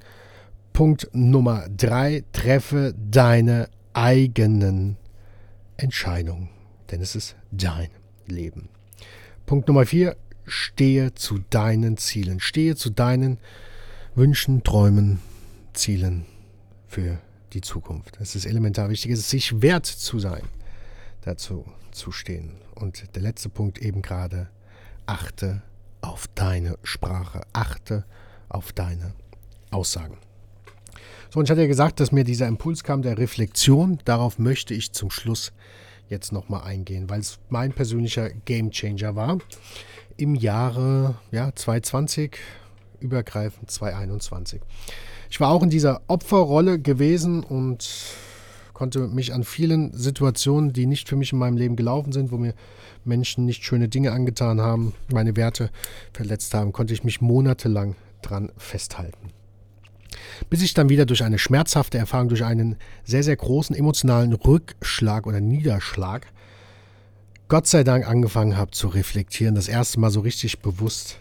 Punkt 0.73 1.11
Nummer 1.13 1.69
drei, 1.69 2.25
treffe 2.33 2.95
deine 2.99 3.69
eigenen 3.93 4.97
Entscheidungen, 5.77 6.49
denn 6.91 7.03
es 7.03 7.15
ist 7.15 7.37
dein 7.51 7.91
Leben. 8.27 8.71
Punkt 9.45 9.69
Nummer 9.69 9.85
vier, 9.85 10.17
stehe 10.47 11.15
zu 11.15 11.41
deinen 11.51 11.99
Zielen, 11.99 12.41
stehe 12.41 12.77
zu 12.77 12.89
deinen 12.89 13.37
Wünschen, 14.15 14.63
Träumen, 14.65 15.21
Zielen 15.75 16.25
für 16.87 17.19
die 17.53 17.61
Zukunft. 17.61 18.17
Es 18.23 18.35
ist 18.35 18.47
elementar 18.47 18.89
wichtig, 18.89 19.11
es 19.11 19.19
ist 19.19 19.29
sich 19.29 19.61
wert 19.61 19.85
zu 19.85 20.19
sein, 20.19 20.45
dazu 21.21 21.67
zu 21.91 22.11
stehen. 22.11 22.53
Und 22.75 23.15
der 23.15 23.21
letzte 23.21 23.51
Punkt 23.51 23.81
eben 23.81 24.01
gerade, 24.01 24.49
achte 25.05 25.61
auf 26.01 26.27
deine 26.35 26.79
Sprache, 26.83 27.43
achte 27.53 28.07
auf 28.49 28.73
deine 28.73 29.13
Aussagen. 29.71 30.17
So, 31.31 31.41
und 31.41 31.45
ich 31.45 31.51
hatte 31.51 31.61
ja 31.61 31.67
gesagt, 31.67 32.01
dass 32.01 32.11
mir 32.11 32.25
dieser 32.25 32.47
Impuls 32.47 32.83
kam 32.85 33.03
der 33.03 33.19
Reflexion. 33.19 33.99
Darauf 34.05 34.39
möchte 34.39 34.73
ich 34.73 34.93
zum 34.93 35.11
Schluss 35.11 35.53
jetzt 36.09 36.33
nochmal 36.33 36.63
eingehen, 36.63 37.11
weil 37.11 37.21
es 37.21 37.39
mein 37.51 37.73
persönlicher 37.73 38.31
Gamechanger 38.31 39.15
war. 39.15 39.39
Im 40.17 40.35
Jahre 40.35 41.17
ja, 41.31 41.55
2020, 41.55 42.39
übergreifend 43.01 43.71
2021. 43.71 44.63
Ich 45.31 45.39
war 45.39 45.51
auch 45.51 45.63
in 45.63 45.71
dieser 45.71 46.01
Opferrolle 46.07 46.79
gewesen 46.79 47.45
und 47.45 47.87
konnte 48.73 49.01
mich 49.09 49.35
an 49.35 49.45
vielen 49.45 49.93
Situationen, 49.93 50.73
die 50.73 50.87
nicht 50.87 51.09
für 51.09 51.17
mich 51.17 51.33
in 51.33 51.39
meinem 51.39 51.59
Leben 51.59 51.77
gelaufen 51.77 52.13
sind, 52.13 52.33
wo 52.33 52.39
mir 52.39 52.55
Menschen 53.05 53.45
nicht 53.45 53.65
schöne 53.65 53.89
Dinge 53.89 54.13
angetan 54.13 54.61
haben, 54.61 54.95
meine 55.13 55.37
Werte 55.37 55.71
verletzt 56.13 56.55
haben, 56.55 56.73
konnte 56.73 56.95
ich 56.95 57.05
mich 57.05 57.21
monatelang 57.21 57.97
dran 58.23 58.51
festhalten 58.57 59.33
bis 60.51 60.63
ich 60.63 60.75
dann 60.75 60.89
wieder 60.89 61.07
durch 61.07 61.23
eine 61.23 61.39
schmerzhafte 61.39 61.99
Erfahrung, 61.99 62.29
durch 62.29 62.45
einen 62.45 62.77
sehr, 63.05 63.23
sehr 63.23 63.37
großen 63.37 63.75
emotionalen 63.75 64.33
Rückschlag 64.33 65.27
oder 65.27 65.41
Niederschlag, 65.41 66.27
Gott 67.49 67.67
sei 67.67 67.83
Dank 67.83 68.07
angefangen 68.07 68.57
habe 68.57 68.73
zu 68.73 68.89
reflektieren, 68.89 69.55
das 69.55 69.69
erste 69.69 70.01
Mal 70.01 70.11
so 70.11 70.21
richtig 70.21 70.61
bewusst 70.61 71.21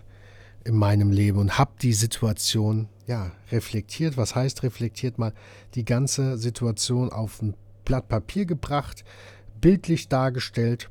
in 0.65 0.75
meinem 0.75 1.12
Leben 1.12 1.39
und 1.39 1.57
habe 1.57 1.71
die 1.81 1.93
Situation 1.93 2.89
ja 3.07 3.31
reflektiert. 3.49 4.17
Was 4.17 4.36
heißt 4.36 4.63
reflektiert 4.63 5.17
mal 5.17 5.33
die 5.75 5.86
ganze 5.86 6.38
Situation 6.38 7.13
auf 7.13 7.41
ein 7.41 7.55
Blatt 7.86 8.10
Papier 8.10 8.45
gebracht, 8.45 9.05
bildlich 9.62 10.10
dargestellt 10.10 10.89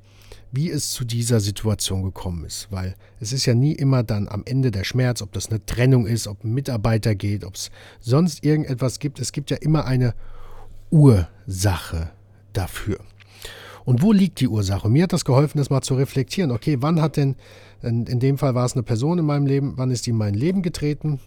wie 0.53 0.71
es 0.71 0.93
zu 0.93 1.05
dieser 1.05 1.41
Situation 1.41 2.03
gekommen 2.03 2.45
ist. 2.45 2.69
Weil 2.71 2.95
es 3.21 3.33
ist 3.33 3.47
ja 3.47 3.55
nie 3.55 3.73
immer 3.73 4.03
dann 4.03 4.29
am 4.29 4.43
Ende 4.45 4.71
der 4.71 4.85
Schmerz, 4.85 5.23
ob 5.23 5.33
das 5.33 5.51
eine 5.51 5.65
Trennung 5.65 6.07
ist, 6.07 6.27
ob 6.27 6.45
ein 6.45 6.55
Mitarbeiter 6.55 7.15
geht, 7.15 7.45
ob 7.45 7.55
es 7.55 7.71
sonst 8.01 8.45
irgendetwas 8.45 8.99
gibt. 8.99 9.21
Es 9.21 9.33
gibt 9.33 9.51
ja 9.51 9.57
immer 9.59 9.85
eine 9.85 10.15
Ursache 10.91 12.11
dafür. 12.53 12.99
Und 13.85 14.03
wo 14.03 14.13
liegt 14.13 14.41
die 14.41 14.49
Ursache? 14.49 14.89
Mir 14.89 15.05
hat 15.05 15.13
das 15.13 15.25
geholfen, 15.25 15.59
das 15.59 15.71
mal 15.71 15.83
zu 15.83 15.95
reflektieren. 15.95 16.51
Okay, 16.51 16.79
wann 16.81 17.01
hat 17.01 17.17
denn, 17.17 17.37
in 17.83 18.19
dem 18.19 18.37
Fall 18.37 18.55
war 18.55 18.65
es 18.65 18.73
eine 18.73 18.83
Person 18.83 19.19
in 19.19 19.25
meinem 19.25 19.47
Leben, 19.47 19.75
wann 19.77 19.91
ist 19.91 20.07
die 20.07 20.11
in 20.11 20.17
mein 20.17 20.35
Leben 20.35 20.63
getreten 20.63 21.21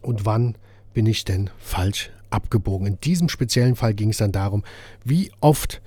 und 0.00 0.24
wann 0.24 0.54
bin 0.94 1.06
ich 1.06 1.24
denn 1.24 1.50
falsch 1.58 2.10
abgebogen? 2.30 2.86
In 2.86 3.00
diesem 3.00 3.28
speziellen 3.28 3.74
Fall 3.74 3.94
ging 3.94 4.10
es 4.10 4.18
dann 4.18 4.30
darum, 4.30 4.62
wie 5.04 5.32
oft 5.40 5.82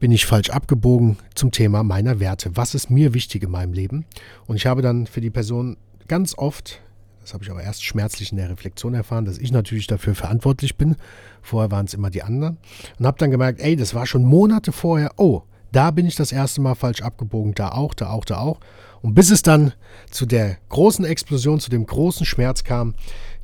bin 0.00 0.10
ich 0.12 0.26
falsch 0.26 0.50
abgebogen 0.50 1.18
zum 1.34 1.52
Thema 1.52 1.84
meiner 1.84 2.18
Werte. 2.18 2.56
Was 2.56 2.74
ist 2.74 2.90
mir 2.90 3.14
wichtig 3.14 3.42
in 3.42 3.50
meinem 3.50 3.74
Leben? 3.74 4.06
Und 4.46 4.56
ich 4.56 4.66
habe 4.66 4.82
dann 4.82 5.06
für 5.06 5.20
die 5.20 5.30
Person 5.30 5.76
ganz 6.08 6.36
oft, 6.36 6.80
das 7.20 7.34
habe 7.34 7.44
ich 7.44 7.50
aber 7.50 7.62
erst 7.62 7.84
schmerzlich 7.84 8.32
in 8.32 8.38
der 8.38 8.48
Reflexion 8.48 8.94
erfahren, 8.94 9.26
dass 9.26 9.38
ich 9.38 9.52
natürlich 9.52 9.86
dafür 9.86 10.14
verantwortlich 10.14 10.76
bin. 10.76 10.96
Vorher 11.42 11.70
waren 11.70 11.84
es 11.84 11.94
immer 11.94 12.08
die 12.08 12.22
anderen. 12.22 12.56
Und 12.98 13.06
habe 13.06 13.18
dann 13.18 13.30
gemerkt, 13.30 13.60
ey, 13.60 13.76
das 13.76 13.94
war 13.94 14.06
schon 14.06 14.24
Monate 14.24 14.72
vorher. 14.72 15.12
Oh, 15.18 15.42
da 15.70 15.90
bin 15.90 16.06
ich 16.06 16.16
das 16.16 16.32
erste 16.32 16.62
Mal 16.62 16.74
falsch 16.74 17.02
abgebogen, 17.02 17.54
da 17.54 17.68
auch, 17.68 17.92
da 17.92 18.10
auch, 18.10 18.24
da 18.24 18.38
auch. 18.38 18.58
Und 19.02 19.14
bis 19.14 19.30
es 19.30 19.42
dann 19.42 19.74
zu 20.10 20.24
der 20.26 20.56
großen 20.70 21.04
Explosion, 21.04 21.60
zu 21.60 21.70
dem 21.70 21.86
großen 21.86 22.26
Schmerz 22.26 22.64
kam, 22.64 22.94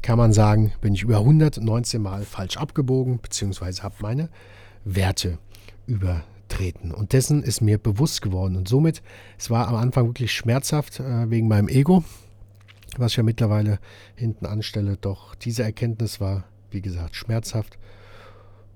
kann 0.03 0.19
man 0.19 0.33
sagen, 0.33 0.73
bin 0.81 0.95
ich 0.95 1.03
über 1.03 1.19
119 1.19 2.01
Mal 2.01 2.25
falsch 2.25 2.57
abgebogen, 2.57 3.21
beziehungsweise 3.21 3.83
habe 3.83 3.95
meine 4.01 4.31
Werte 4.85 5.39
über 5.87 6.25
treten. 6.49 6.93
Und 6.93 7.13
dessen 7.13 7.43
ist 7.43 7.61
mir 7.61 7.79
bewusst 7.79 8.23
geworden. 8.23 8.57
Und 8.57 8.69
somit, 8.69 9.03
es 9.39 9.51
war 9.51 9.69
am 9.69 9.77
Anfang 9.77 10.07
wirklich 10.07 10.33
schmerzhaft 10.33 11.01
äh, 11.01 11.31
wegen 11.31 11.49
meinem 11.49 11.69
Ego, 11.69 12.05
was 12.97 13.13
ich 13.13 13.17
ja 13.17 13.23
mittlerweile 13.23 13.79
hinten 14.15 14.47
anstelle. 14.47 14.97
Doch 14.97 15.35
diese 15.35 15.63
Erkenntnis 15.63 16.21
war, 16.21 16.45
wie 16.71 16.81
gesagt, 16.81 17.17
schmerzhaft. 17.17 17.79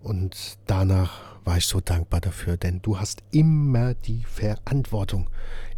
Und 0.03 0.59
danach 0.67 1.21
war 1.45 1.57
ich 1.59 1.67
so 1.67 1.81
dankbar 1.81 2.21
dafür, 2.21 2.57
denn 2.57 2.81
du 2.83 2.99
hast 2.99 3.23
immer 3.31 3.95
die 3.95 4.23
Verantwortung. 4.25 5.29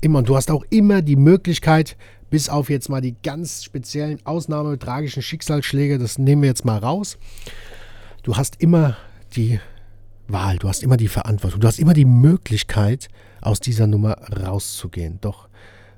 Immer. 0.01 0.21
Und 0.21 0.29
du 0.29 0.37
hast 0.37 0.51
auch 0.51 0.65
immer 0.71 1.03
die 1.03 1.17
Möglichkeit, 1.17 1.97
bis 2.31 2.49
auf 2.49 2.71
jetzt 2.71 2.89
mal 2.89 3.01
die 3.01 3.17
ganz 3.23 3.65
speziellen 3.65 4.25
Ausnahme 4.25 4.79
tragischen 4.79 5.23
Schicksalsschläge, 5.23 5.99
das 5.99 6.19
nehmen 6.19 6.43
wir 6.43 6.49
jetzt 6.49 6.65
mal 6.65 6.79
raus. 6.79 7.19
Du 8.23 8.37
hast 8.37 8.61
immer 8.61 8.97
die 9.35 9.61
Wahl, 10.29 10.59
du 10.59 10.69
hast 10.69 10.83
immer 10.83 10.97
die 10.97 11.09
Verantwortung, 11.09 11.61
du 11.61 11.67
hast 11.67 11.79
immer 11.79 11.95
die 11.95 12.05
Möglichkeit, 12.05 13.09
aus 13.41 13.61
dieser 13.61 13.87
Nummer 13.87 14.17
rauszugehen. 14.33 15.19
Doch 15.21 15.49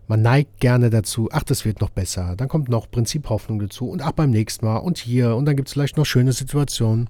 man 0.09 0.23
neigt 0.23 0.61
gerne 0.61 0.91
dazu, 0.91 1.29
ach, 1.33 1.45
das 1.45 1.65
wird 1.65 1.81
noch 1.81 1.91
besser, 1.91 2.35
dann 2.37 2.49
kommt 2.49 2.69
noch 2.69 2.91
Prinziphoffnung 2.91 3.59
dazu 3.59 3.89
und 3.89 4.03
ach, 4.03 4.13
beim 4.13 4.31
nächsten 4.31 4.67
Mal 4.67 4.79
und 4.79 4.99
hier 4.99 5.37
und 5.37 5.47
dann 5.47 5.57
gibt 5.57 5.69
es 5.69 5.75
vielleicht 5.75 5.97
noch 5.97 6.07
schöne 6.07 6.33
Situationen. 6.33 7.09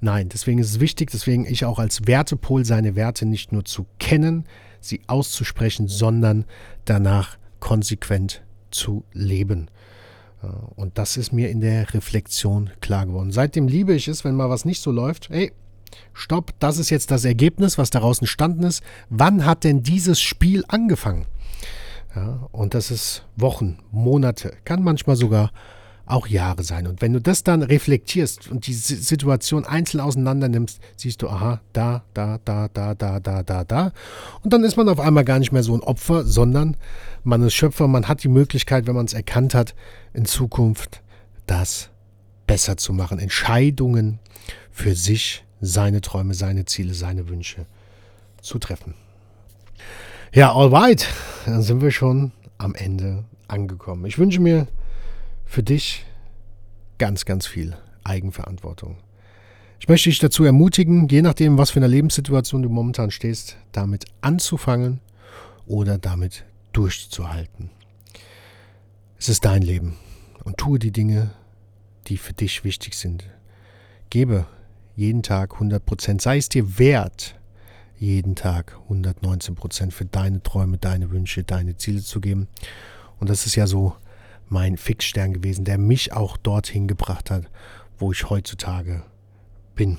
Nein, 0.00 0.28
deswegen 0.28 0.58
ist 0.58 0.70
es 0.70 0.80
wichtig, 0.80 1.10
deswegen 1.10 1.44
ich 1.44 1.64
auch 1.64 1.78
als 1.78 2.06
Wertepol 2.06 2.64
seine 2.64 2.94
Werte 2.94 3.26
nicht 3.26 3.52
nur 3.52 3.64
zu 3.64 3.86
kennen, 3.98 4.44
sie 4.80 5.00
auszusprechen, 5.08 5.88
sondern 5.88 6.44
danach 6.84 7.36
konsequent 7.60 8.42
zu 8.70 9.04
leben. 9.12 9.68
Und 10.76 10.98
das 10.98 11.16
ist 11.16 11.32
mir 11.32 11.50
in 11.50 11.60
der 11.60 11.92
Reflexion 11.94 12.70
klar 12.80 13.06
geworden. 13.06 13.32
Seitdem 13.32 13.66
liebe 13.66 13.92
ich 13.92 14.06
es, 14.06 14.24
wenn 14.24 14.36
mal 14.36 14.50
was 14.50 14.64
nicht 14.64 14.80
so 14.80 14.92
läuft. 14.92 15.30
Hey, 15.30 15.52
stopp, 16.12 16.52
das 16.58 16.78
ist 16.78 16.90
jetzt 16.90 17.10
das 17.10 17.24
Ergebnis, 17.24 17.78
was 17.78 17.90
daraus 17.90 18.20
entstanden 18.20 18.64
ist. 18.64 18.82
Wann 19.10 19.44
hat 19.44 19.64
denn 19.64 19.82
dieses 19.82 20.20
Spiel 20.20 20.64
angefangen? 20.68 21.26
Ja, 22.14 22.48
und 22.52 22.74
das 22.74 22.90
ist 22.90 23.24
Wochen, 23.36 23.78
Monate, 23.90 24.54
kann 24.64 24.82
manchmal 24.82 25.16
sogar 25.16 25.50
auch 26.08 26.26
Jahre 26.26 26.62
sein. 26.62 26.86
Und 26.86 27.02
wenn 27.02 27.12
du 27.12 27.20
das 27.20 27.44
dann 27.44 27.62
reflektierst 27.62 28.50
und 28.50 28.66
die 28.66 28.72
Situation 28.72 29.64
einzeln 29.64 30.00
auseinander 30.00 30.48
nimmst, 30.48 30.80
siehst 30.96 31.22
du, 31.22 31.28
aha, 31.28 31.60
da, 31.72 32.02
da, 32.14 32.38
da, 32.44 32.68
da, 32.68 32.94
da, 32.94 33.20
da, 33.20 33.42
da, 33.42 33.64
da. 33.64 33.92
Und 34.42 34.52
dann 34.52 34.64
ist 34.64 34.76
man 34.76 34.88
auf 34.88 35.00
einmal 35.00 35.24
gar 35.24 35.38
nicht 35.38 35.52
mehr 35.52 35.62
so 35.62 35.74
ein 35.74 35.82
Opfer, 35.82 36.24
sondern 36.24 36.76
man 37.24 37.42
ist 37.42 37.54
Schöpfer, 37.54 37.88
man 37.88 38.08
hat 38.08 38.24
die 38.24 38.28
Möglichkeit, 38.28 38.86
wenn 38.86 38.94
man 38.94 39.04
es 39.04 39.12
erkannt 39.12 39.54
hat, 39.54 39.74
in 40.14 40.24
Zukunft 40.24 41.02
das 41.46 41.90
besser 42.46 42.76
zu 42.78 42.92
machen. 42.92 43.18
Entscheidungen 43.18 44.18
für 44.70 44.94
sich, 44.94 45.44
seine 45.60 46.00
Träume, 46.00 46.34
seine 46.34 46.64
Ziele, 46.64 46.94
seine 46.94 47.28
Wünsche 47.28 47.66
zu 48.40 48.58
treffen. 48.58 48.94
Ja, 50.32 50.52
alright, 50.52 51.06
dann 51.46 51.62
sind 51.62 51.80
wir 51.80 51.90
schon 51.90 52.32
am 52.58 52.74
Ende 52.74 53.24
angekommen. 53.46 54.04
Ich 54.06 54.18
wünsche 54.18 54.40
mir 54.40 54.66
für 55.46 55.62
dich 55.62 56.04
ganz, 56.98 57.24
ganz 57.24 57.46
viel 57.46 57.76
Eigenverantwortung. 58.04 58.96
Ich 59.80 59.88
möchte 59.88 60.08
dich 60.10 60.18
dazu 60.18 60.44
ermutigen, 60.44 61.08
je 61.08 61.22
nachdem, 61.22 61.56
was 61.56 61.70
für 61.70 61.78
eine 61.78 61.86
Lebenssituation 61.86 62.62
du 62.62 62.68
momentan 62.68 63.10
stehst, 63.10 63.56
damit 63.72 64.06
anzufangen 64.20 65.00
oder 65.66 65.98
damit 65.98 66.44
durchzuhalten. 66.72 67.70
Es 69.18 69.28
ist 69.28 69.44
dein 69.44 69.62
Leben 69.62 69.96
und 70.44 70.58
tue 70.58 70.78
die 70.78 70.90
Dinge, 70.90 71.30
die 72.08 72.16
für 72.16 72.32
dich 72.32 72.64
wichtig 72.64 72.94
sind. 72.94 73.24
Gebe 74.10 74.46
jeden 74.98 75.22
Tag 75.22 75.52
100 75.54 75.86
Prozent, 75.86 76.20
sei 76.20 76.38
es 76.38 76.48
dir 76.48 76.76
wert, 76.76 77.38
jeden 78.00 78.34
Tag 78.34 78.76
119 78.82 79.54
Prozent 79.54 79.94
für 79.94 80.04
deine 80.04 80.42
Träume, 80.42 80.76
deine 80.76 81.12
Wünsche, 81.12 81.44
deine 81.44 81.76
Ziele 81.76 82.02
zu 82.02 82.20
geben. 82.20 82.48
Und 83.20 83.30
das 83.30 83.46
ist 83.46 83.54
ja 83.54 83.68
so 83.68 83.94
mein 84.48 84.76
Fixstern 84.76 85.32
gewesen, 85.32 85.64
der 85.64 85.78
mich 85.78 86.12
auch 86.12 86.36
dorthin 86.36 86.88
gebracht 86.88 87.30
hat, 87.30 87.44
wo 87.96 88.10
ich 88.10 88.28
heutzutage 88.28 89.04
bin. 89.76 89.98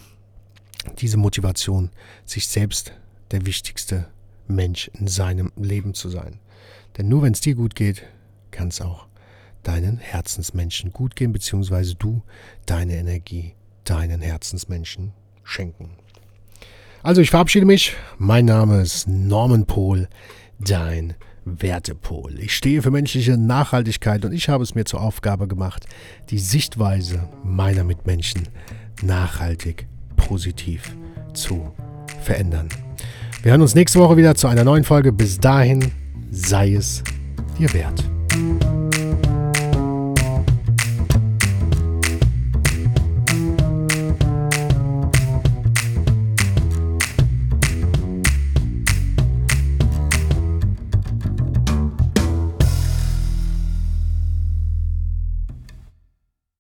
Diese 0.97 1.15
Motivation, 1.15 1.91
sich 2.25 2.49
selbst 2.49 2.91
der 3.31 3.45
wichtigste 3.45 4.05
Mensch 4.49 4.91
in 4.99 5.07
seinem 5.07 5.53
Leben 5.55 5.93
zu 5.93 6.09
sein. 6.09 6.39
Denn 6.97 7.07
nur 7.07 7.21
wenn 7.21 7.31
es 7.31 7.39
dir 7.39 7.55
gut 7.55 7.73
geht, 7.73 8.03
kann 8.51 8.67
es 8.67 8.81
auch 8.81 9.07
deinen 9.63 9.97
Herzensmenschen 9.97 10.91
gut 10.91 11.15
gehen, 11.15 11.31
beziehungsweise 11.31 11.95
du 11.95 12.21
deine 12.65 12.95
Energie 12.95 13.53
deinen 13.89 14.21
Herzensmenschen 14.21 15.13
schenken. 15.43 15.89
Also 17.01 17.21
ich 17.21 17.29
verabschiede 17.29 17.65
mich. 17.65 17.95
Mein 18.17 18.45
Name 18.45 18.81
ist 18.81 19.07
Norman 19.07 19.65
Pohl, 19.65 20.07
dein 20.59 21.15
Wertepol. 21.45 22.39
Ich 22.39 22.55
stehe 22.55 22.81
für 22.81 22.91
menschliche 22.91 23.37
Nachhaltigkeit 23.37 24.25
und 24.25 24.33
ich 24.33 24.49
habe 24.49 24.63
es 24.63 24.75
mir 24.75 24.85
zur 24.85 25.01
Aufgabe 25.01 25.47
gemacht, 25.47 25.87
die 26.29 26.39
Sichtweise 26.39 27.27
meiner 27.43 27.83
Mitmenschen 27.83 28.47
nachhaltig 29.01 29.87
positiv 30.17 30.95
zu 31.33 31.73
verändern. 32.21 32.69
Wir 33.41 33.51
hören 33.51 33.61
uns 33.61 33.75
nächste 33.75 33.99
Woche 33.99 34.17
wieder 34.17 34.35
zu 34.35 34.47
einer 34.47 34.65
neuen 34.65 34.83
Folge. 34.83 35.13
Bis 35.13 35.39
dahin 35.39 35.91
sei 36.29 36.73
es 36.73 37.01
dir 37.57 37.73
wert. 37.73 38.03